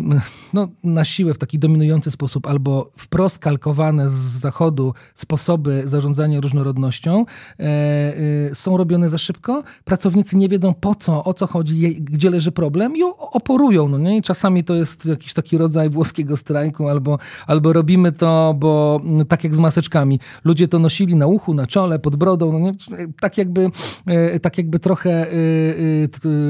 no, 0.53 0.67
na 0.83 1.05
siłę 1.05 1.33
w 1.33 1.37
taki 1.37 1.59
dominujący 1.59 2.11
sposób, 2.11 2.47
albo 2.47 2.91
wprost 2.97 3.39
kalkowane 3.39 4.09
z 4.09 4.13
zachodu 4.13 4.93
sposoby 5.15 5.81
zarządzania 5.85 6.41
różnorodnością 6.41 7.25
e, 7.59 7.63
e, 7.63 8.55
są 8.55 8.77
robione 8.77 9.09
za 9.09 9.17
szybko. 9.17 9.63
Pracownicy 9.85 10.37
nie 10.37 10.49
wiedzą 10.49 10.73
po 10.73 10.95
co, 10.95 11.23
o 11.23 11.33
co 11.33 11.47
chodzi, 11.47 12.01
gdzie 12.01 12.29
leży 12.29 12.51
problem 12.51 12.97
i 12.97 12.99
oporują. 13.19 13.87
No 13.87 13.97
nie? 13.97 14.17
I 14.17 14.21
czasami 14.21 14.63
to 14.63 14.75
jest 14.75 15.05
jakiś 15.05 15.33
taki 15.33 15.57
rodzaj 15.57 15.89
włoskiego 15.89 16.37
strajku, 16.37 16.89
albo, 16.89 17.19
albo 17.47 17.73
robimy 17.73 18.11
to, 18.11 18.55
bo 18.57 19.01
tak 19.27 19.43
jak 19.43 19.55
z 19.55 19.59
maseczkami. 19.59 20.19
Ludzie 20.43 20.67
to 20.67 20.79
nosili 20.79 21.15
na 21.15 21.27
uchu, 21.27 21.53
na 21.53 21.67
czole, 21.67 21.99
pod 21.99 22.15
brodą. 22.15 22.51
No 22.51 22.59
nie? 22.59 22.71
Tak 23.19 23.37
jakby, 23.37 23.69
e, 24.05 24.39
tak 24.39 24.57
jakby 24.57 24.79
trochę, 24.79 25.31
e, 25.31 25.35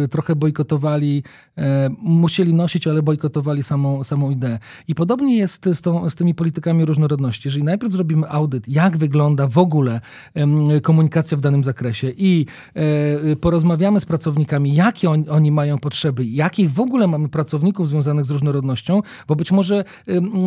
e, 0.04 0.08
trochę 0.08 0.36
bojkotowali, 0.36 1.24
e, 1.58 1.90
musieli 2.02 2.54
nosić, 2.54 2.88
ale 2.88 3.02
bojkotowali 3.10 3.64
samą, 3.64 4.04
samą 4.04 4.30
ideę. 4.30 4.60
I 4.88 4.96
podobnie 4.96 5.38
jest 5.38 5.70
z, 5.74 5.82
tą, 5.82 6.10
z 6.10 6.16
tymi 6.16 6.36
politykami 6.36 6.86
różnorodności. 6.86 7.48
Jeżeli 7.48 7.64
najpierw 7.64 7.94
zrobimy 7.94 8.30
audyt, 8.30 8.68
jak 8.68 8.98
wygląda 8.98 9.48
w 9.48 9.58
ogóle 9.58 10.02
komunikacja 10.84 11.38
w 11.38 11.42
danym 11.42 11.64
zakresie 11.64 12.12
i 12.18 12.46
e, 12.74 13.36
porozmawiamy 13.36 14.00
z 14.00 14.06
pracownikami, 14.06 14.76
jakie 14.76 15.10
on, 15.10 15.26
oni 15.30 15.52
mają 15.52 15.78
potrzeby, 15.78 16.26
jakich 16.26 16.72
w 16.72 16.80
ogóle 16.80 17.08
mamy 17.08 17.30
pracowników 17.30 17.88
związanych 17.88 18.26
z 18.26 18.32
różnorodnością, 18.32 19.02
bo 19.28 19.36
być 19.36 19.52
może 19.52 19.84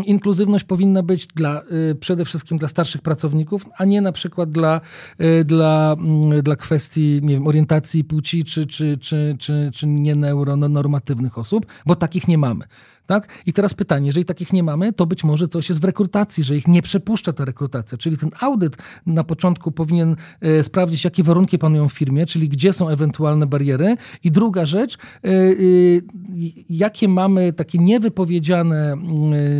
inkluzywność 0.06 0.64
powinna 0.64 1.02
być 1.02 1.26
dla, 1.26 1.62
e, 1.90 1.94
przede 1.94 2.24
wszystkim 2.24 2.58
dla 2.58 2.68
starszych 2.68 3.02
pracowników, 3.02 3.68
a 3.78 3.84
nie 3.84 4.00
na 4.00 4.12
przykład 4.12 4.50
dla, 4.50 4.80
e, 5.18 5.44
dla, 5.44 5.96
dla 6.42 6.56
kwestii 6.56 7.20
nie 7.22 7.34
wiem, 7.34 7.46
orientacji 7.46 8.04
płci 8.04 8.44
czy, 8.44 8.66
czy, 8.66 8.98
czy, 8.98 9.36
czy, 9.38 9.70
czy 9.74 9.86
nieneuronormatywnych 9.86 11.38
osób, 11.38 11.66
bo 11.86 11.96
takich 11.96 12.28
nie 12.28 12.38
mamy. 12.38 12.51
common. 12.52 12.68
Tak? 13.06 13.28
I 13.46 13.52
teraz 13.52 13.74
pytanie, 13.74 14.06
jeżeli 14.06 14.24
takich 14.24 14.52
nie 14.52 14.62
mamy, 14.62 14.92
to 14.92 15.06
być 15.06 15.24
może 15.24 15.48
coś 15.48 15.68
jest 15.68 15.80
w 15.80 15.84
rekrutacji, 15.84 16.44
że 16.44 16.56
ich 16.56 16.68
nie 16.68 16.82
przepuszcza 16.82 17.32
ta 17.32 17.44
rekrutacja. 17.44 17.98
Czyli 17.98 18.16
ten 18.16 18.30
audyt 18.40 18.76
na 19.06 19.24
początku 19.24 19.72
powinien 19.72 20.16
e, 20.40 20.64
sprawdzić, 20.64 21.04
jakie 21.04 21.22
warunki 21.22 21.58
panują 21.58 21.88
w 21.88 21.92
firmie, 21.92 22.26
czyli 22.26 22.48
gdzie 22.48 22.72
są 22.72 22.88
ewentualne 22.88 23.46
bariery. 23.46 23.96
I 24.24 24.30
druga 24.30 24.66
rzecz, 24.66 24.98
e, 25.24 25.28
e, 25.28 25.52
jakie 26.70 27.08
mamy 27.08 27.52
takie 27.52 27.78
niewypowiedziane, 27.78 28.96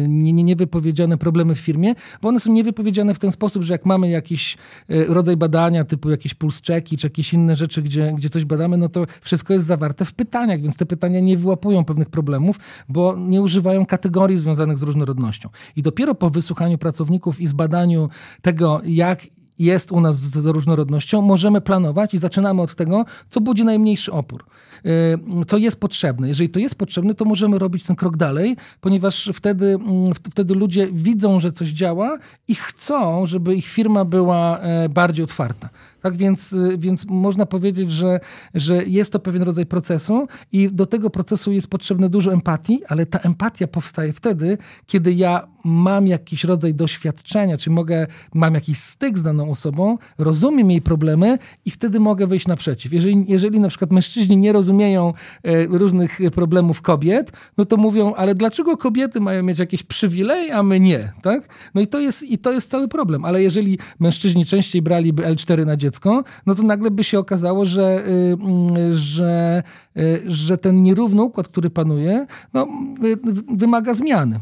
nie, 0.09 0.33
nie, 0.33 0.45
niewypowiedziane 0.45 1.19
problemy 1.19 1.55
w 1.55 1.59
firmie, 1.59 1.95
bo 2.23 2.29
one 2.29 2.41
są 2.41 2.53
niewypowiedziane 2.53 3.15
w 3.15 3.19
ten 3.19 3.31
sposób, 3.31 3.63
że 3.63 3.75
jak 3.75 3.87
mamy 3.87 4.11
jakiś 4.11 4.57
rodzaj 4.89 5.37
badania, 5.37 5.85
typu 5.85 6.11
jakieś 6.11 6.35
puls 6.35 6.63
checki, 6.63 6.97
czy 6.97 7.07
jakieś 7.07 7.33
inne 7.33 7.57
rzeczy, 7.57 7.83
gdzie, 7.83 8.13
gdzie 8.17 8.31
coś 8.31 8.45
badamy, 8.45 8.77
no 8.77 8.89
to 8.89 9.07
wszystko 9.21 9.53
jest 9.53 9.67
zawarte 9.67 10.05
w 10.05 10.15
pytaniach, 10.15 10.61
więc 10.61 10.77
te 10.77 10.87
pytania 10.87 11.21
nie 11.21 11.37
wyłapują 11.37 11.85
pewnych 11.85 12.11
problemów, 12.11 12.59
bo 12.89 13.17
nie 13.33 13.43
używają 13.43 13.87
kategorii 13.87 14.39
związanych 14.39 14.79
z 14.79 14.83
różnorodnością. 14.83 15.49
I 15.77 15.83
dopiero 15.83 16.15
po 16.15 16.31
wysłuchaniu 16.31 16.79
pracowników 16.79 17.41
i 17.41 17.47
zbadaniu 17.47 18.09
tego, 18.43 18.81
jak 18.85 19.27
jest 19.59 19.93
u 19.93 20.01
nas 20.01 20.17
z 20.17 20.47
różnorodnością, 20.47 21.23
możemy 21.23 21.61
planować 21.61 22.15
i 22.15 22.19
zaczynamy 22.19 22.63
od 22.63 22.75
tego, 22.75 23.05
co 23.29 23.41
budzi 23.41 23.65
najmniejszy 23.65 24.13
opór, 24.13 24.45
y, 24.87 25.45
co 25.47 25.57
jest 25.57 25.81
potrzebne. 25.81 26.29
Jeżeli 26.29 26.51
to 26.51 26.59
jest 26.59 26.75
potrzebne, 26.75 27.15
to 27.15 27.25
możemy 27.25 27.59
robić 27.59 27.85
ten 27.85 27.97
krok 27.97 28.17
dalej, 28.17 28.57
ponieważ 28.81 29.31
wtedy, 29.35 29.67
mm, 29.67 30.15
wtedy 30.15 30.55
ludzie 30.55 30.89
widzą, 30.93 31.41
że 31.41 31.53
coś 31.53 31.69
działa 31.69 32.19
i 32.49 32.55
chcą, 32.55 33.27
żeby 33.27 33.55
ich 33.55 33.67
firma 33.67 34.05
była 34.05 34.59
e, 34.59 34.89
bardziej 34.89 35.25
otwarta. 35.25 35.69
Tak 36.03 36.17
więc, 36.17 36.53
y, 36.53 36.79
więc 36.79 37.07
można 37.07 37.47
powiedzieć, 37.47 37.91
że, 37.91 38.21
że 38.55 38.85
jest 38.85 39.13
to 39.13 39.19
pewien 39.19 39.43
rodzaj 39.43 39.67
procesu 39.67 40.29
i 40.53 40.69
do 40.73 40.87
tego 40.87 41.11
procesu 41.11 41.53
jest 41.53 41.69
potrzebne 41.69 42.09
dużo 42.09 42.33
empatii, 42.33 42.83
ale 42.89 43.07
ta 43.07 43.19
empatia 43.19 43.67
powstaje 43.67 44.13
wtedy, 44.13 44.59
kiedy 44.87 45.13
ja 45.13 45.49
mam 45.65 46.07
jakiś 46.07 46.45
rodzaj 46.45 46.75
doświadczenia, 46.75 47.59
czy 47.59 47.71
mogę, 47.71 48.07
mam 48.35 48.55
jakiś 48.55 48.79
styk 48.79 49.19
z 49.19 49.23
daną 49.23 49.51
osobą, 49.51 49.99
rozumiem 50.19 50.71
jej 50.71 50.83
problemy 50.83 51.39
i 51.65 51.71
wtedy 51.71 52.01
mogę 52.01 52.27
wyjść 52.27 52.47
naprzeciw. 52.47 52.93
Jeżeli, 52.93 53.25
jeżeli 53.29 53.61
na 53.61 53.69
przykład 53.69 53.93
mężczyźni 53.93 54.37
nie 54.37 54.53
rozumieją 54.53 55.15
e, 55.43 55.67
różnych 55.67 56.19
problemów 56.35 56.83
kobiet, 56.83 57.33
no 57.57 57.65
to 57.65 57.77
mówią, 57.77 58.15
ale 58.15 58.35
dlaczego 58.35 58.77
kobiety 58.77 59.21
mają 59.21 59.43
mieć 59.43 59.59
jakieś 59.59 59.83
przywileje, 59.83 60.55
a 60.55 60.63
my 60.63 60.81
nie, 60.81 61.13
tak? 61.23 61.49
No 61.75 61.81
i 61.81 61.87
to 61.87 62.01
jest, 62.01 62.23
i 62.23 62.39
to 62.39 62.53
jest 62.53 62.71
cały 62.71 62.89
problem. 62.89 63.25
Ale 63.25 63.43
jeżeli 63.43 63.79
mężczyźni 64.01 64.45
częściej 64.45 64.83
braliby 64.83 65.23
L4 65.23 65.67
na 65.67 65.77
dziecko, 65.77 66.25
no 66.47 66.55
to 66.55 66.63
nagle 66.63 66.91
by 66.91 67.05
się 67.05 67.19
okazało, 67.19 67.67
że, 67.67 68.07
y, 68.07 68.37
mm, 68.41 68.97
że, 68.97 69.63
y, 69.97 70.23
że 70.27 70.59
ten 70.59 70.83
nierówny 70.83 71.23
układ, 71.23 71.49
który 71.49 71.71
panuje, 71.71 72.27
no, 72.55 72.69
y, 73.05 73.19
wymaga 73.57 73.95
zmiany. 73.95 74.41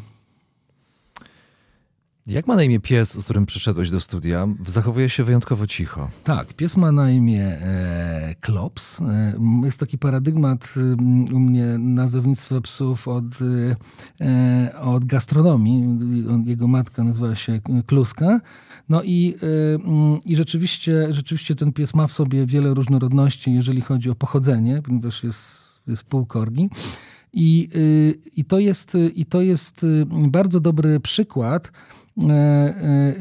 Jak 2.27 2.47
ma 2.47 2.57
na 2.57 2.63
imię 2.63 2.81
pies, 2.81 3.21
z 3.21 3.25
którym 3.25 3.47
przyszedłeś 3.47 3.91
do 3.91 4.01
studia? 4.01 4.49
Zachowuje 4.67 5.09
się 5.09 5.25
wyjątkowo 5.25 5.67
cicho. 5.67 6.09
Tak, 6.25 6.55
pies 6.55 6.77
ma 6.77 6.93
na 6.93 7.11
imię 7.11 7.45
e, 7.45 8.35
Klops. 8.41 9.01
E, 9.01 9.35
jest 9.65 9.81
taki 9.81 9.99
paradygmat 9.99 10.75
e, 10.77 10.81
u 11.35 11.39
mnie 11.39 11.65
nazewnictwa 11.79 12.61
psów 12.61 13.09
od, 13.09 13.25
e, 14.21 14.81
od 14.81 15.05
gastronomii. 15.05 15.99
Jego 16.47 16.69
matka 16.69 17.05
nazywa 17.05 17.35
się 17.35 17.61
Kluska. 17.87 18.41
No 18.89 19.03
i, 19.03 19.35
e, 19.43 20.21
i 20.25 20.37
rzeczywiście, 20.37 21.09
rzeczywiście 21.11 21.55
ten 21.55 21.73
pies 21.73 21.95
ma 21.95 22.07
w 22.07 22.13
sobie 22.13 22.47
wiele 22.47 22.75
różnorodności, 22.75 23.55
jeżeli 23.55 23.81
chodzi 23.81 24.11
o 24.11 24.15
pochodzenie, 24.15 24.83
ponieważ 24.83 25.25
jest, 25.25 25.81
jest 25.87 26.05
półkorgi. 26.05 26.71
I, 27.33 27.69
e, 27.75 28.31
i, 28.37 28.45
to 28.45 28.59
jest, 28.59 28.97
I 29.15 29.27
to 29.27 29.43
jest 29.43 29.87
bardzo 30.11 30.61
dobry 30.61 31.01
przykład, 31.01 31.73
E, 31.73 32.00
e, 32.00 32.00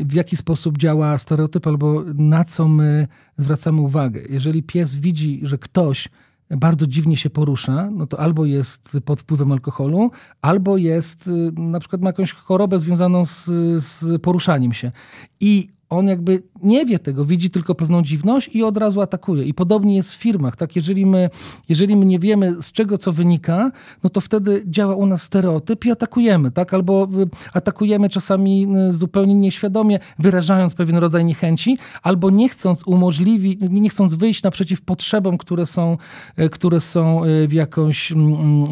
w 0.05 0.13
jaki 0.13 0.37
sposób 0.37 0.77
działa 0.77 1.17
stereotyp 1.17 1.67
albo 1.67 2.03
na 2.13 2.43
co 2.43 2.67
my 2.67 3.07
zwracamy 3.37 3.81
uwagę. 3.81 4.21
Jeżeli 4.29 4.63
pies 4.63 4.95
widzi, 4.95 5.39
że 5.43 5.57
ktoś 5.57 6.09
bardzo 6.57 6.87
dziwnie 6.87 7.17
się 7.17 7.29
porusza, 7.29 7.89
no 7.91 8.07
to 8.07 8.19
albo 8.19 8.45
jest 8.45 8.97
pod 9.05 9.21
wpływem 9.21 9.51
alkoholu, 9.51 10.11
albo 10.41 10.77
jest, 10.77 11.29
na 11.53 11.79
przykład 11.79 12.01
ma 12.01 12.09
jakąś 12.09 12.33
chorobę 12.33 12.79
związaną 12.79 13.25
z, 13.25 13.45
z 13.83 14.21
poruszaniem 14.21 14.73
się. 14.73 14.91
I 15.39 15.69
on 15.89 16.07
jakby 16.07 16.43
nie 16.63 16.85
wie 16.85 16.99
tego, 16.99 17.25
widzi 17.25 17.49
tylko 17.49 17.75
pewną 17.75 18.03
dziwność 18.03 18.49
i 18.53 18.63
od 18.63 18.77
razu 18.77 19.01
atakuje. 19.01 19.43
I 19.43 19.53
podobnie 19.53 19.95
jest 19.95 20.11
w 20.11 20.15
firmach, 20.15 20.55
tak? 20.55 20.75
Jeżeli 20.75 21.05
my, 21.05 21.29
jeżeli 21.69 21.95
my 21.95 22.05
nie 22.05 22.19
wiemy, 22.19 22.61
z 22.61 22.71
czego 22.71 22.97
co 22.97 23.13
wynika, 23.13 23.71
no 24.03 24.09
to 24.09 24.21
wtedy 24.21 24.63
działa 24.67 24.95
u 24.95 25.05
nas 25.05 25.21
stereotyp 25.21 25.85
i 25.85 25.91
atakujemy, 25.91 26.51
tak? 26.51 26.73
Albo 26.73 27.03
y, 27.03 27.29
atakujemy 27.53 28.09
czasami 28.09 28.67
y, 28.89 28.93
zupełnie 28.93 29.35
nieświadomie, 29.35 29.99
wyrażając 30.19 30.73
pewien 30.73 30.97
rodzaj 30.97 31.25
niechęci, 31.25 31.77
albo 32.03 32.29
nie 32.29 32.49
chcąc 32.49 32.83
umożliwić, 32.85 33.59
nie 33.69 33.89
chcąc 33.89 34.13
wyjść 34.13 34.43
naprzeciw 34.43 34.81
potrzebom, 34.81 35.37
które 35.37 35.65
są, 35.65 35.97
y, 36.39 36.49
które 36.49 36.81
są 36.81 37.21
w 37.47 37.53
jakąś, 37.53 38.11
mm, 38.11 38.65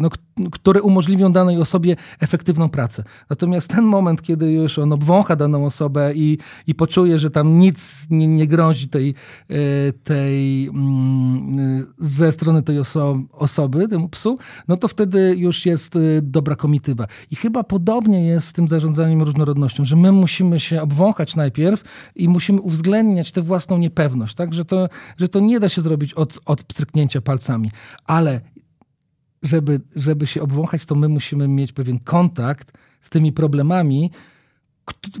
no, 0.00 0.10
które 0.52 0.82
umożliwią 0.82 1.32
danej 1.32 1.60
osobie 1.60 1.96
efektywną 2.20 2.68
pracę. 2.68 3.04
Natomiast 3.30 3.70
ten 3.70 3.84
moment, 3.84 4.22
kiedy 4.22 4.52
już 4.52 4.78
on 4.78 4.92
obwącha 4.92 5.36
daną 5.36 5.66
osobę 5.66 6.12
i, 6.14 6.38
i 6.66 6.74
poczuje, 6.74 7.18
że 7.18 7.30
tam 7.30 7.58
nic 7.58 8.06
nie, 8.10 8.26
nie 8.26 8.46
grozi 8.46 8.88
tej, 8.88 9.14
e, 9.48 9.54
tej 9.92 10.68
mm, 10.68 11.86
ze 11.98 12.32
strony 12.32 12.62
tej 12.62 12.78
oso 12.78 13.16
osoby, 13.32 13.88
temu 13.88 14.08
psu, 14.08 14.38
no 14.68 14.76
to 14.76 14.88
wtedy 14.88 15.34
już 15.38 15.66
jest 15.66 15.96
e, 15.96 16.00
dobra 16.22 16.56
komitywa. 16.56 17.06
I 17.30 17.36
chyba 17.36 17.64
podobnie 17.64 18.26
jest 18.26 18.46
z 18.46 18.52
tym 18.52 18.68
zarządzaniem 18.68 19.22
różnorodnością, 19.22 19.84
że 19.84 19.96
my 19.96 20.12
musimy 20.12 20.60
się 20.60 20.82
obwąchać 20.82 21.36
najpierw 21.36 21.82
i 22.16 22.28
musimy 22.28 22.60
uwzględniać 22.60 23.32
tę 23.32 23.42
własną 23.42 23.78
niepewność, 23.78 24.34
tak? 24.34 24.54
że, 24.54 24.64
to, 24.64 24.88
że 25.16 25.28
to 25.28 25.40
nie 25.40 25.60
da 25.60 25.68
się 25.68 25.82
zrobić 25.82 26.14
od, 26.14 26.38
od 26.46 26.62
pstryknięcia 26.62 27.20
palcami. 27.20 27.70
Ale 28.06 28.40
żeby, 29.42 29.80
żeby 29.96 30.26
się 30.26 30.42
obwąchać, 30.42 30.86
to 30.86 30.94
my 30.94 31.08
musimy 31.08 31.48
mieć 31.48 31.72
pewien 31.72 31.98
kontakt 31.98 32.72
z 33.00 33.10
tymi 33.10 33.32
problemami, 33.32 34.10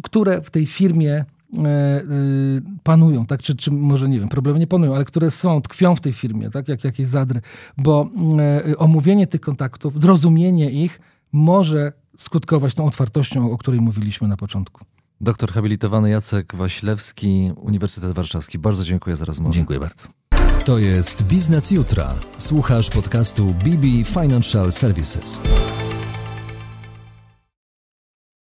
które 0.02 0.42
w 0.42 0.50
tej 0.50 0.66
firmie 0.66 1.12
e, 1.12 1.24
e, 1.58 2.04
panują, 2.82 3.26
tak? 3.26 3.42
Czy, 3.42 3.56
czy 3.56 3.70
może 3.70 4.08
nie 4.08 4.20
wiem, 4.20 4.28
problemy 4.28 4.58
nie 4.58 4.66
panują, 4.66 4.94
ale 4.94 5.04
które 5.04 5.30
są, 5.30 5.62
tkwią 5.62 5.96
w 5.96 6.00
tej 6.00 6.12
firmie, 6.12 6.50
tak? 6.50 6.68
Jak 6.68 6.84
jakieś 6.84 7.08
zadry, 7.08 7.40
bo 7.76 8.10
e, 8.68 8.76
omówienie 8.76 9.26
tych 9.26 9.40
kontaktów, 9.40 10.00
zrozumienie 10.00 10.70
ich 10.70 11.00
może 11.32 11.92
skutkować 12.18 12.74
tą 12.74 12.86
otwartością, 12.86 13.52
o 13.52 13.58
której 13.58 13.80
mówiliśmy 13.80 14.28
na 14.28 14.36
początku. 14.36 14.84
Doktor 15.20 15.52
habilitowany 15.52 16.10
Jacek 16.10 16.54
Waślewski, 16.54 17.52
Uniwersytet 17.56 18.12
Warszawski. 18.12 18.58
Bardzo 18.58 18.84
dziękuję 18.84 19.16
za 19.16 19.24
rozmowę. 19.24 19.54
Dziękuję 19.54 19.80
bardzo. 19.80 20.08
To 20.64 20.78
jest 20.78 21.22
Biznes 21.24 21.70
Jutra. 21.70 22.14
Słuchasz 22.38 22.90
podcastu 22.90 23.46
BB 23.46 23.86
Financial 24.04 24.72
Services. 24.72 25.40